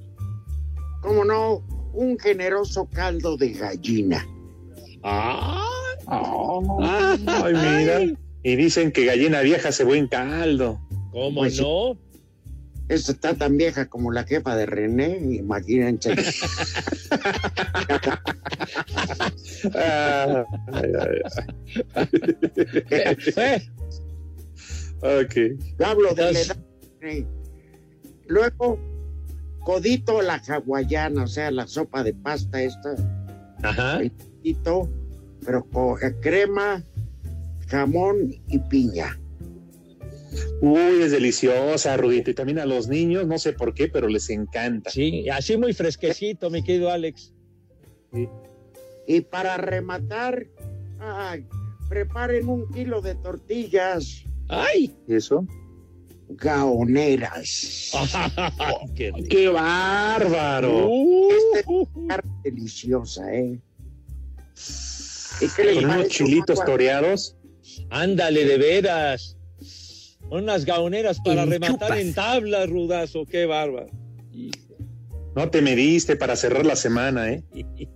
[1.02, 1.64] ¿Cómo no?
[1.94, 4.26] Un generoso caldo de gallina.
[5.04, 5.71] Ah,
[6.12, 8.00] Ay, mira.
[8.42, 10.80] Y dicen que gallina vieja se buen caldo.
[11.12, 11.96] ¿Cómo Pues no?
[12.88, 16.14] Esta está tan vieja como la jefa de René, imagínense.
[19.74, 20.90] Ah, ay,
[21.94, 22.04] ay,
[22.90, 23.62] Eh, ay.
[25.24, 25.34] Ok.
[25.78, 26.56] Yo hablo de la edad.
[27.00, 27.26] René.
[28.26, 28.78] Luego,
[29.60, 32.94] codito la hawaiana, o sea, la sopa de pasta esta,
[33.62, 34.00] Ajá.
[34.42, 34.88] codito,
[35.44, 36.82] pero con eh, crema,
[37.68, 39.18] jamón y piña.
[40.60, 42.30] Uy, es deliciosa, Rudito.
[42.30, 44.90] Y también a los niños, no sé por qué, pero les encanta.
[44.90, 47.34] Sí, así muy fresquecito, mi querido Alex.
[49.06, 50.46] Y para rematar,
[51.00, 51.46] ay,
[51.88, 54.94] preparen un kilo de tortillas ¡Ay!
[55.08, 55.46] ¿Y eso?
[56.28, 57.92] gaoneras.
[58.94, 59.12] ¡Qué!
[59.28, 60.88] ¡Qué bárbaro!
[61.30, 63.60] Esta es carne deliciosa, ¿eh?
[65.42, 67.36] ¿Y qué les Con unos chilitos Agua- toreados.
[67.90, 69.36] Ándale, de veras.
[70.30, 71.98] Unas gaoneras para rematar chupas.
[71.98, 73.24] en tablas, rudazo.
[73.26, 73.88] ¡Qué bárbaro!
[75.34, 77.42] No te mediste para cerrar la semana, ¿eh?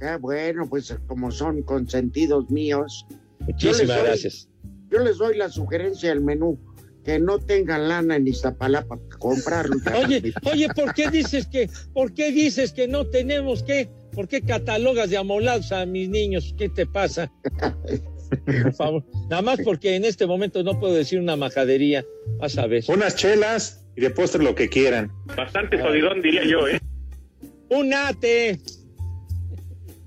[0.00, 3.04] Ah, bueno, pues como son consentidos míos,
[3.40, 4.48] Muchísimas Yo les doy- gracias.
[4.92, 6.56] yo les doy la sugerencia del menú.
[7.04, 9.74] Que no tengan lana en Iztapalapa para comprarlo.
[10.06, 14.40] Oye, oye, ¿por qué dices que, por qué dices que no tenemos que, por qué
[14.42, 16.54] catalogas de amolados a mis niños?
[16.58, 17.32] ¿Qué te pasa?
[18.44, 19.04] Por favor.
[19.30, 22.04] Nada más porque en este momento no puedo decir una majadería.
[22.38, 22.84] Vas a ver.
[22.88, 25.10] Unas chelas y de postre lo que quieran.
[25.36, 26.78] Bastante jodidón, diría yo, ¿eh?
[27.70, 28.58] Un ate.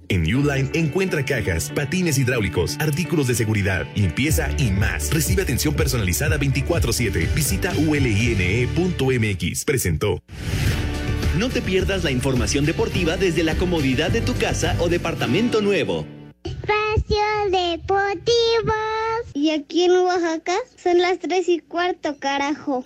[0.09, 5.09] En Uline encuentra cajas, patines hidráulicos, artículos de seguridad, limpieza y más.
[5.13, 7.33] Recibe atención personalizada 24/7.
[7.33, 9.63] Visita uline.mx.
[9.63, 10.21] Presentó.
[11.41, 16.05] No te pierdas la información deportiva desde la comodidad de tu casa o departamento nuevo.
[16.43, 17.17] Espacio
[17.49, 18.75] Deportivo.
[19.33, 22.83] Y aquí en Oaxaca son las tres y cuarto, carajo.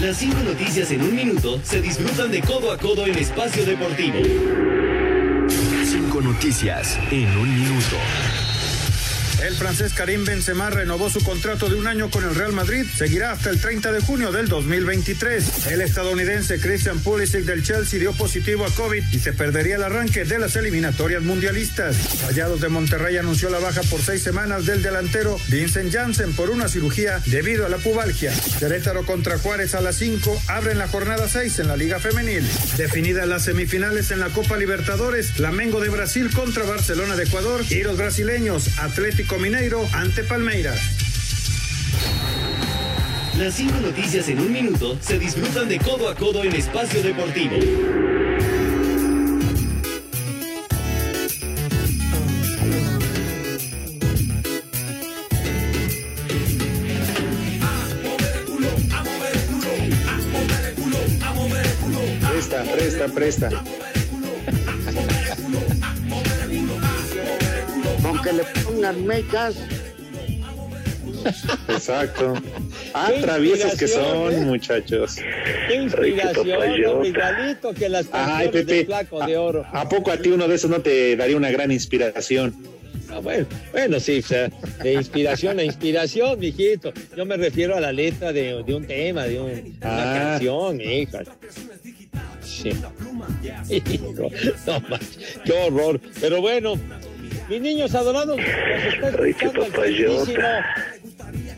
[0.00, 4.18] Las cinco noticias en un minuto se disfrutan de codo a codo en Espacio Deportivo.
[5.84, 7.96] Cinco noticias en un minuto.
[9.42, 12.84] El francés Karim Benzema renovó su contrato de un año con el Real Madrid.
[12.94, 15.68] Seguirá hasta el 30 de junio del 2023.
[15.68, 20.26] El estadounidense Christian Pulisic del Chelsea dio positivo a COVID y se perdería el arranque
[20.26, 21.96] de las eliminatorias mundialistas.
[22.26, 26.68] Rayados de Monterrey anunció la baja por seis semanas del delantero Vincent Janssen por una
[26.68, 28.32] cirugía debido a la pubalgia.
[28.58, 32.46] Querétaro contra Juárez a las 5 abren la jornada 6 en la Liga Femenil.
[32.76, 37.82] Definidas las semifinales en la Copa Libertadores, Flamengo de Brasil contra Barcelona de Ecuador y
[37.82, 40.78] los brasileños Atlético Mineiro ante Palmeiras.
[43.38, 47.56] Las cinco noticias en un minuto se disfrutan de codo a codo en Espacio Deportivo.
[62.30, 63.79] Presta, presta, presta.
[68.80, 69.56] Pongan mecas.
[71.68, 72.34] Exacto.
[72.92, 74.38] Ah, traviesos que son, ¿eh?
[74.40, 75.18] muchachos.
[75.68, 76.74] Qué inspiración,
[77.06, 79.64] igualito que las Ay, canciones Pepe, del flaco de oro.
[79.72, 82.52] ¿A poco a ti uno de esos no te daría una gran inspiración?
[83.08, 84.50] Ah, bueno, bueno, sí, o sea,
[84.82, 86.92] de inspiración a inspiración, mijito.
[87.16, 90.30] Yo me refiero a la letra de, de un tema, de un- una Ah.
[90.32, 91.20] canción, hija.
[92.42, 92.70] Sí.
[93.70, 94.12] Hijo,
[94.66, 96.00] no manches, qué horror.
[96.20, 96.74] Pero bueno,
[97.50, 98.46] mis niños adorados, nos
[98.94, 100.42] está escuchando el queridísimo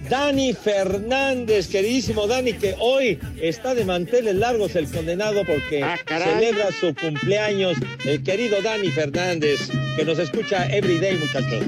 [0.08, 6.72] Dani Fernández, queridísimo Dani, que hoy está de manteles largos el condenado porque Ah, celebra
[6.72, 7.76] su cumpleaños,
[8.06, 11.64] el querido Dani Fernández, que nos escucha everyday, muchachos.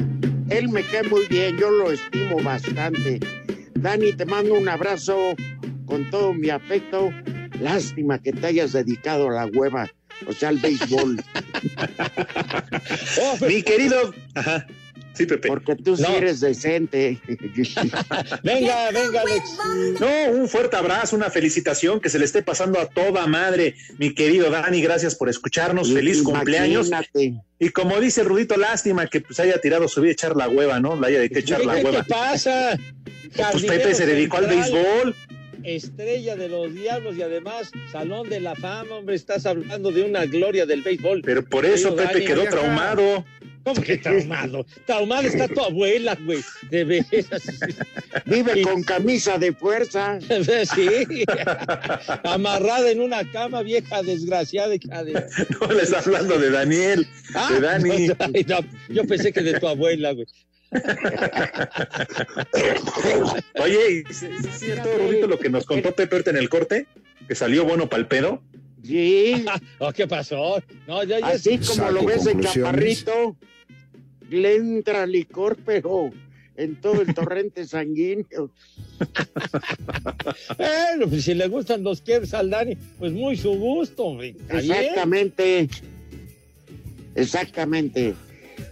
[0.50, 3.20] Él me cae muy bien, yo lo estimo bastante.
[3.74, 5.34] Dani, te mando un abrazo
[5.84, 7.10] con todo mi afecto.
[7.60, 9.88] Lástima que te hayas dedicado a la hueva,
[10.26, 11.22] o sea, al béisbol.
[13.48, 14.14] Mi querido.
[14.34, 14.66] Ajá.
[15.12, 15.46] Sí, Pepe.
[15.46, 16.08] Porque tú sí No.
[16.16, 17.20] eres decente.
[18.42, 19.58] Venga, venga, Alex.
[20.00, 24.12] No, un fuerte abrazo, una felicitación, que se le esté pasando a toda madre, mi
[24.12, 26.88] querido Dani, gracias por escucharnos, feliz cumpleaños.
[26.88, 27.34] Imagínate.
[27.60, 30.48] Y como dice el Rudito, lástima que pues haya tirado su vida a echar la
[30.48, 30.96] hueva, ¿no?
[31.00, 32.02] La haya de que echar ¿Qué, la qué hueva.
[32.02, 32.76] te pasa?
[33.52, 35.14] Pues Pepe se dedicó al béisbol.
[35.64, 40.26] Estrella de los diablos y además Salón de la Fama, hombre, estás hablando de una
[40.26, 41.22] gloria del béisbol.
[41.24, 43.24] Pero por eso Pepe Dani, quedó traumado.
[43.64, 44.66] ¿Cómo que traumado?
[44.84, 46.40] Traumada está tu abuela, güey.
[46.70, 47.42] De veras.
[48.26, 50.18] Vive con camisa de fuerza.
[50.74, 51.24] Sí.
[52.24, 54.68] Amarrada en una cama, vieja desgraciada.
[54.68, 55.24] de-
[55.60, 58.08] No le está hablando de Daniel, Ah, de Dani.
[58.08, 58.58] no, ay, no,
[58.90, 60.26] yo pensé que de tu abuela, güey.
[63.62, 66.86] Oye, ¿y ¿es es cierto, Rudito, lo que nos contó Pepe en el corte?
[67.28, 68.42] Que salió bueno para el pedo.
[68.82, 69.44] Sí.
[69.78, 70.62] Oh, ¿Qué pasó?
[70.86, 73.36] No, ya, ya- Así como lo ves de chaparrito,
[74.30, 76.10] le entra licor, pero
[76.56, 78.50] en todo el torrente sanguíneo.
[80.56, 84.22] Bueno, pues si le gustan los quiebres al Dani, pues muy su gusto.
[84.22, 85.68] Exactamente.
[87.14, 88.14] Exactamente.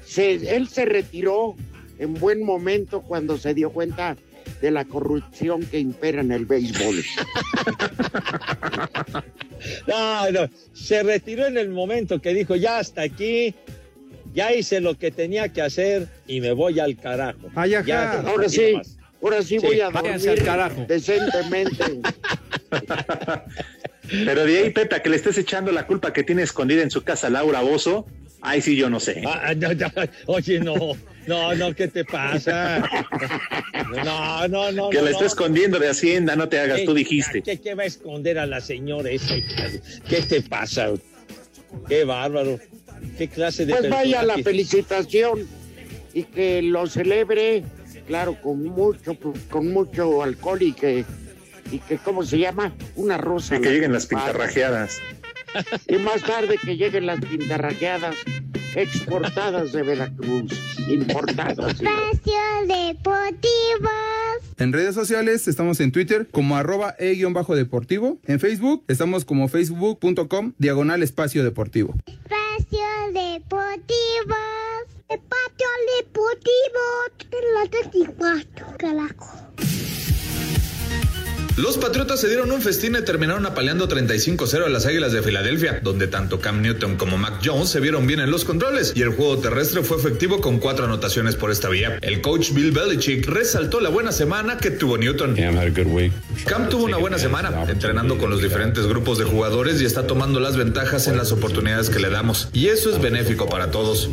[0.04, 1.56] Se- él se retiró
[2.02, 4.16] en buen momento cuando se dio cuenta
[4.60, 7.02] de la corrupción que impera en el béisbol.
[9.86, 13.54] No, no, se retiró en el momento que dijo, ya hasta aquí,
[14.34, 17.48] ya hice lo que tenía que hacer y me voy al carajo.
[17.54, 17.86] Ay, ajá.
[17.86, 18.74] Ya, Ahora sí,
[19.22, 20.84] ahora sí, Sí, voy a dormir al carajo.
[20.88, 22.00] decentemente.
[24.24, 26.90] Pero de ahí, Pepe, a que le estés echando la culpa que tiene escondida en
[26.90, 28.06] su casa Laura Bozo,
[28.42, 29.22] ay sí, yo no sé.
[29.26, 29.86] Ah, no, no,
[30.26, 30.74] oye, no,
[31.26, 32.82] no, no, ¿qué te pasa?
[34.04, 34.90] No, no, no.
[34.90, 37.42] que no, la está escondiendo de Hacienda, no te hagas, ¿Qué- tú dijiste.
[37.42, 39.34] ¿Qué, qué va a esconder a la señora esa?
[40.08, 40.90] ¿Qué te pasa?
[41.88, 42.58] Qué bárbaro.
[43.18, 45.46] ¿Qué clase de Pues vaya la felicitación
[46.14, 47.64] y que lo celebre,
[48.06, 49.16] claro, con mucho,
[49.50, 51.04] con mucho alcohol y que,
[51.70, 52.74] y que ¿cómo se llama?
[52.96, 53.56] Una rosa.
[53.56, 55.00] Y que lleguen las pintarrajeadas.
[55.88, 58.16] Y más tarde que lleguen las pintarraqueadas
[58.74, 60.52] exportadas de Veracruz,
[60.88, 61.74] importadas.
[61.74, 62.32] Espacio
[62.66, 63.90] Deportivo.
[64.58, 68.18] En redes sociales estamos en Twitter como arroba e-deportivo.
[68.24, 71.94] En Facebook estamos como facebook.com diagonal espacio deportivo.
[72.06, 74.36] Espacio Deportivo.
[75.08, 75.66] Espacio
[75.98, 76.52] Deportivo.
[77.54, 79.52] La 34, carajo.
[81.58, 85.80] Los Patriotas se dieron un festín y terminaron apaleando 35-0 a las Águilas de Filadelfia,
[85.82, 89.10] donde tanto Cam Newton como Mac Jones se vieron bien en los controles y el
[89.10, 91.98] juego terrestre fue efectivo con cuatro anotaciones por esta vía.
[92.00, 95.34] El coach Bill Belichick resaltó la buena semana que tuvo Newton.
[96.46, 100.40] Cam tuvo una buena semana, entrenando con los diferentes grupos de jugadores y está tomando
[100.40, 102.48] las ventajas en las oportunidades que le damos.
[102.54, 104.08] Y eso es benéfico para todos.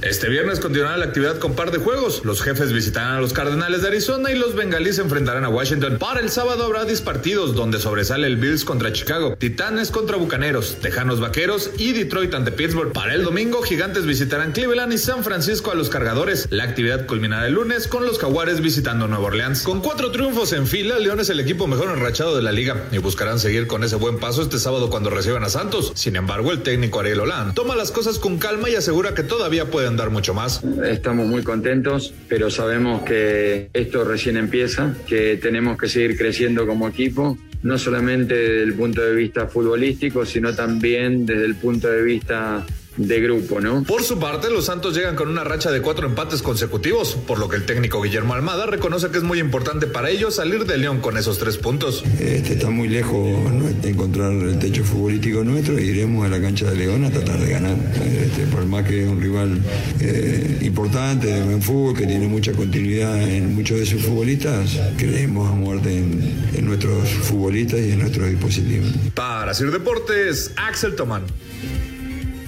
[0.00, 2.22] Este viernes continuará la actividad con par de juegos.
[2.24, 5.98] Los jefes visitarán a los Cardenales de Arizona y los Bengalíes se enfrentarán a Washington.
[5.98, 10.76] Para el sábado habrá 10 partidos donde sobresale el Bills contra Chicago, Titanes contra Bucaneros,
[10.80, 12.92] Tejanos Vaqueros y Detroit ante Pittsburgh.
[12.92, 16.46] Para el domingo, Gigantes visitarán Cleveland y San Francisco a los Cargadores.
[16.50, 19.62] La actividad culminará el lunes con los Jaguares visitando Nueva Orleans.
[19.62, 22.98] Con cuatro triunfos en fila, León es el equipo mejor enrachado de la liga y
[22.98, 25.90] buscarán seguir con ese buen paso este sábado cuando reciban a Santos.
[25.96, 29.64] Sin embargo, el técnico Ariel Holand toma las cosas con calma y asegura que todavía
[29.64, 30.62] pueden dar mucho más.
[30.84, 36.86] Estamos muy contentos, pero sabemos que esto recién empieza, que tenemos que seguir creciendo como
[36.88, 42.02] equipo, no solamente desde el punto de vista futbolístico, sino también desde el punto de
[42.02, 42.64] vista
[42.98, 43.84] de grupo, ¿no?
[43.84, 47.48] Por su parte, los Santos llegan con una racha de cuatro empates consecutivos, por lo
[47.48, 51.00] que el técnico Guillermo Almada reconoce que es muy importante para ellos salir de León
[51.00, 52.04] con esos tres puntos.
[52.18, 53.68] Este, está muy lejos ¿no?
[53.68, 57.38] de encontrar el techo futbolístico nuestro y iremos a la cancha de León a tratar
[57.38, 57.76] de ganar.
[58.04, 59.62] Este, por más que es un rival
[60.00, 65.48] eh, importante de buen fútbol, que tiene mucha continuidad en muchos de sus futbolistas, creemos
[65.48, 68.88] a muerte en, en nuestros futbolistas y en nuestros dispositivos.
[69.14, 71.22] Para Sir Deportes, Axel Tomán.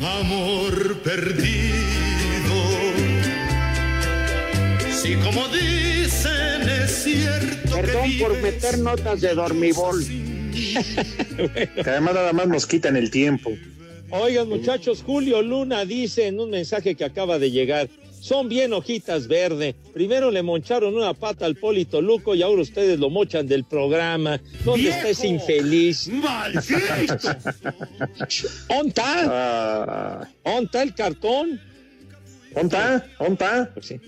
[0.00, 1.50] Amor perdido.
[4.90, 10.02] Si como dicen es cierto Perdón que por meter notas de dormibol.
[10.04, 13.50] Que además nada más nos quitan el tiempo.
[14.10, 17.88] Oigan, muchachos, Julio Luna dice en un mensaje que acaba de llegar.
[18.20, 19.74] Son bien hojitas verde.
[19.94, 24.38] Primero le moncharon una pata al Polito Luco y ahora ustedes lo mochan del programa.
[24.64, 26.08] ¿Dónde está ese infeliz?
[28.68, 30.28] ¿Onta?
[30.42, 31.58] ¿Onta el cartón?
[32.54, 33.06] ¿Onta?
[33.18, 33.70] ¿Onta?
[33.72, 34.00] Pues sí.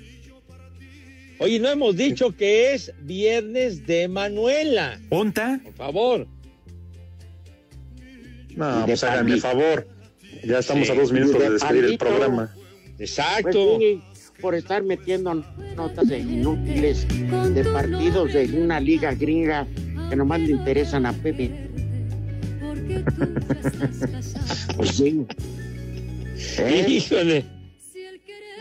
[1.39, 5.01] Oye, no hemos dicho que es viernes de Manuela.
[5.09, 5.59] ¿Onta?
[5.65, 6.27] Por favor.
[8.55, 9.89] No, pues háganme favor.
[10.45, 12.55] Ya estamos Sí, a dos minutos de de despedir el programa.
[12.99, 13.77] Exacto.
[13.77, 14.03] Pues sí,
[14.41, 15.35] por estar metiendo
[15.77, 19.67] notas de inútiles de partidos de una liga gringa
[20.11, 21.51] que nomás le interesan a Pepe.
[24.77, 25.27] Pues sí.
[26.59, 26.87] ¿Eh?
[26.89, 27.45] Híjole.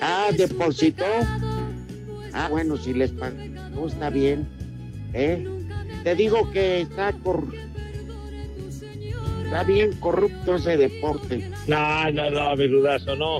[0.01, 1.05] Ah, depositó.
[2.33, 4.47] Ah, bueno, si les pagó está bien.
[5.13, 5.47] ¿Eh?
[6.03, 7.47] Te digo que está cor...
[9.45, 11.49] está bien corrupto ese deporte.
[11.67, 13.39] No, no, no, mi rudazo, no.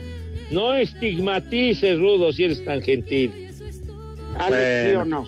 [0.52, 3.32] No estigmatices, Rudo, si eres tan gentil.
[4.38, 5.06] Alex, ¿sí o Bueno.
[5.06, 5.28] no?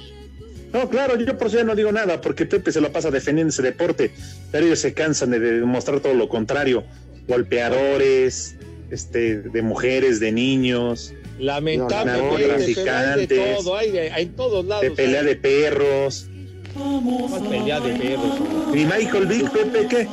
[0.80, 3.50] No, claro, yo por eso ya no digo nada, porque Pepe se lo pasa defendiendo
[3.52, 4.10] ese deporte,
[4.52, 6.84] pero ellos se cansan de demostrar todo lo contrario.
[7.28, 8.56] Golpeadores,
[8.90, 14.36] este, de mujeres, de niños, Lamentablemente, pero hay de narcotraficantes, todo, hay, de, hay en
[14.36, 14.82] todos lados.
[14.84, 16.28] de pelea hay- de perros.
[16.74, 18.40] ¿Cuál pelea de perros?
[18.74, 20.08] ¿Y Michael Vick, Pepe, qué?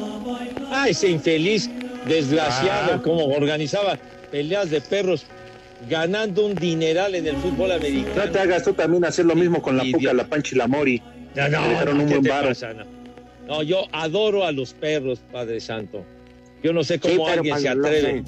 [0.71, 1.71] Ah, ese infeliz,
[2.07, 3.03] desgraciado, Ah.
[3.03, 3.99] como organizaba
[4.31, 5.25] peleas de perros,
[5.89, 8.25] ganando un dineral en el fútbol americano.
[8.27, 10.67] No te hagas tú también hacer lo mismo con la Puca, la Pancha y la
[10.67, 11.03] Mori.
[11.35, 12.49] No, no, Le dejaron no, un ¿qué buen te varo.
[12.49, 12.73] pasa?
[12.75, 12.85] No.
[13.47, 16.05] No, yo adoro a los perros, Padre Santo.
[16.63, 18.23] Yo no sé Sí, cómo pero alguien se atreve.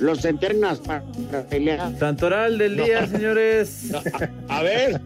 [0.00, 1.02] los entrenas para,
[1.48, 1.96] pelear.
[1.98, 2.84] Santoral del No.
[2.84, 3.90] día, señores.
[4.48, 5.00] A ver,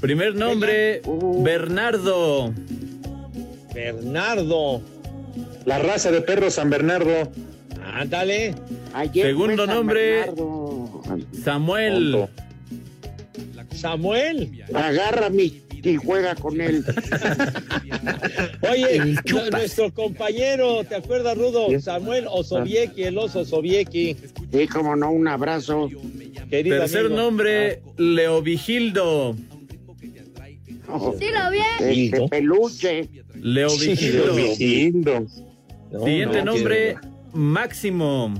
[0.00, 1.02] Primer nombre,
[1.38, 2.52] Bernardo.
[3.74, 4.80] Bernardo.
[5.64, 7.30] La raza de perros San Bernardo.
[7.92, 8.54] Ándale.
[8.94, 11.02] Ayer Segundo nombre, Bernardo.
[11.44, 12.26] Samuel.
[13.74, 14.64] Samuel.
[14.74, 16.84] Agarra mi y juega con él.
[18.70, 18.98] Oye,
[19.30, 21.68] nu- nuestro compañero, ¿te acuerdas, Rudo?
[21.80, 24.16] Samuel Osoviecki, el oso Osoviecki.
[24.52, 25.88] Sí, como no, un abrazo.
[26.50, 27.16] Querido Tercer amigo.
[27.20, 29.36] nombre, Leovigildo.
[31.18, 31.64] Dilo bien.
[32.14, 33.08] Este peluche.
[33.36, 34.36] Leovigildo.
[34.58, 35.26] Lindo.
[35.92, 36.96] No, Siguiente no, nombre,
[37.32, 38.34] Máximo.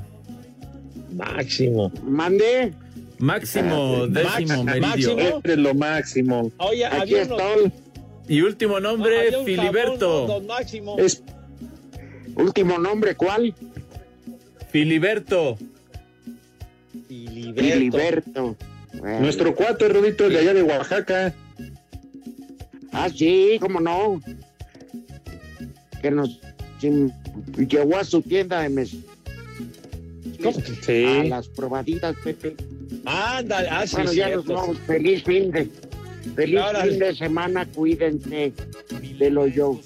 [1.12, 1.92] Máximo.
[2.02, 2.72] Mandé.
[3.18, 4.80] Máximo, décimo Max-.
[4.80, 5.40] Máximo.
[5.44, 6.52] Eres lo máximo.
[6.56, 7.72] Oye, Aquí había estoy.
[8.28, 10.26] Y último nombre, Filiberto.
[10.26, 10.98] jabón, Don Máximo.
[10.98, 11.22] Es
[12.36, 13.54] Último nombre, ¿cuál?
[14.70, 15.58] Filiberto.
[17.08, 17.60] Filiberto.
[17.60, 18.56] Filiberto.
[18.92, 19.20] Bueno.
[19.20, 21.34] nuestro cuate, Rudito, de allá de Oaxaca.
[22.92, 24.20] Ah, sí, cómo no.
[26.02, 26.40] Que nos
[27.56, 28.96] sim- llevó a su tienda de mes.
[30.82, 31.04] Sí.
[31.04, 32.56] A las probaditas, Pepe.
[33.04, 34.78] Ándale, ah, sí, bueno, ya nos vamos.
[34.86, 35.68] Feliz fin de.
[36.34, 36.90] Feliz Órale.
[36.90, 38.52] fin de semana, cuídense
[39.18, 39.80] de lo llo-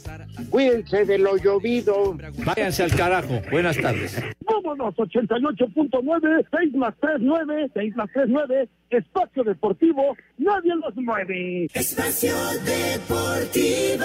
[0.51, 2.16] Cuídense de lo llovido.
[2.45, 3.40] Váyanse al carajo.
[3.51, 4.20] Buenas tardes.
[4.45, 11.66] Vámonos, 88.9, 6 más 3, 9, 6 más 3, 9, Espacio Deportivo, nadie los mueve.
[11.74, 12.34] Espacio
[12.64, 14.05] Deportivo.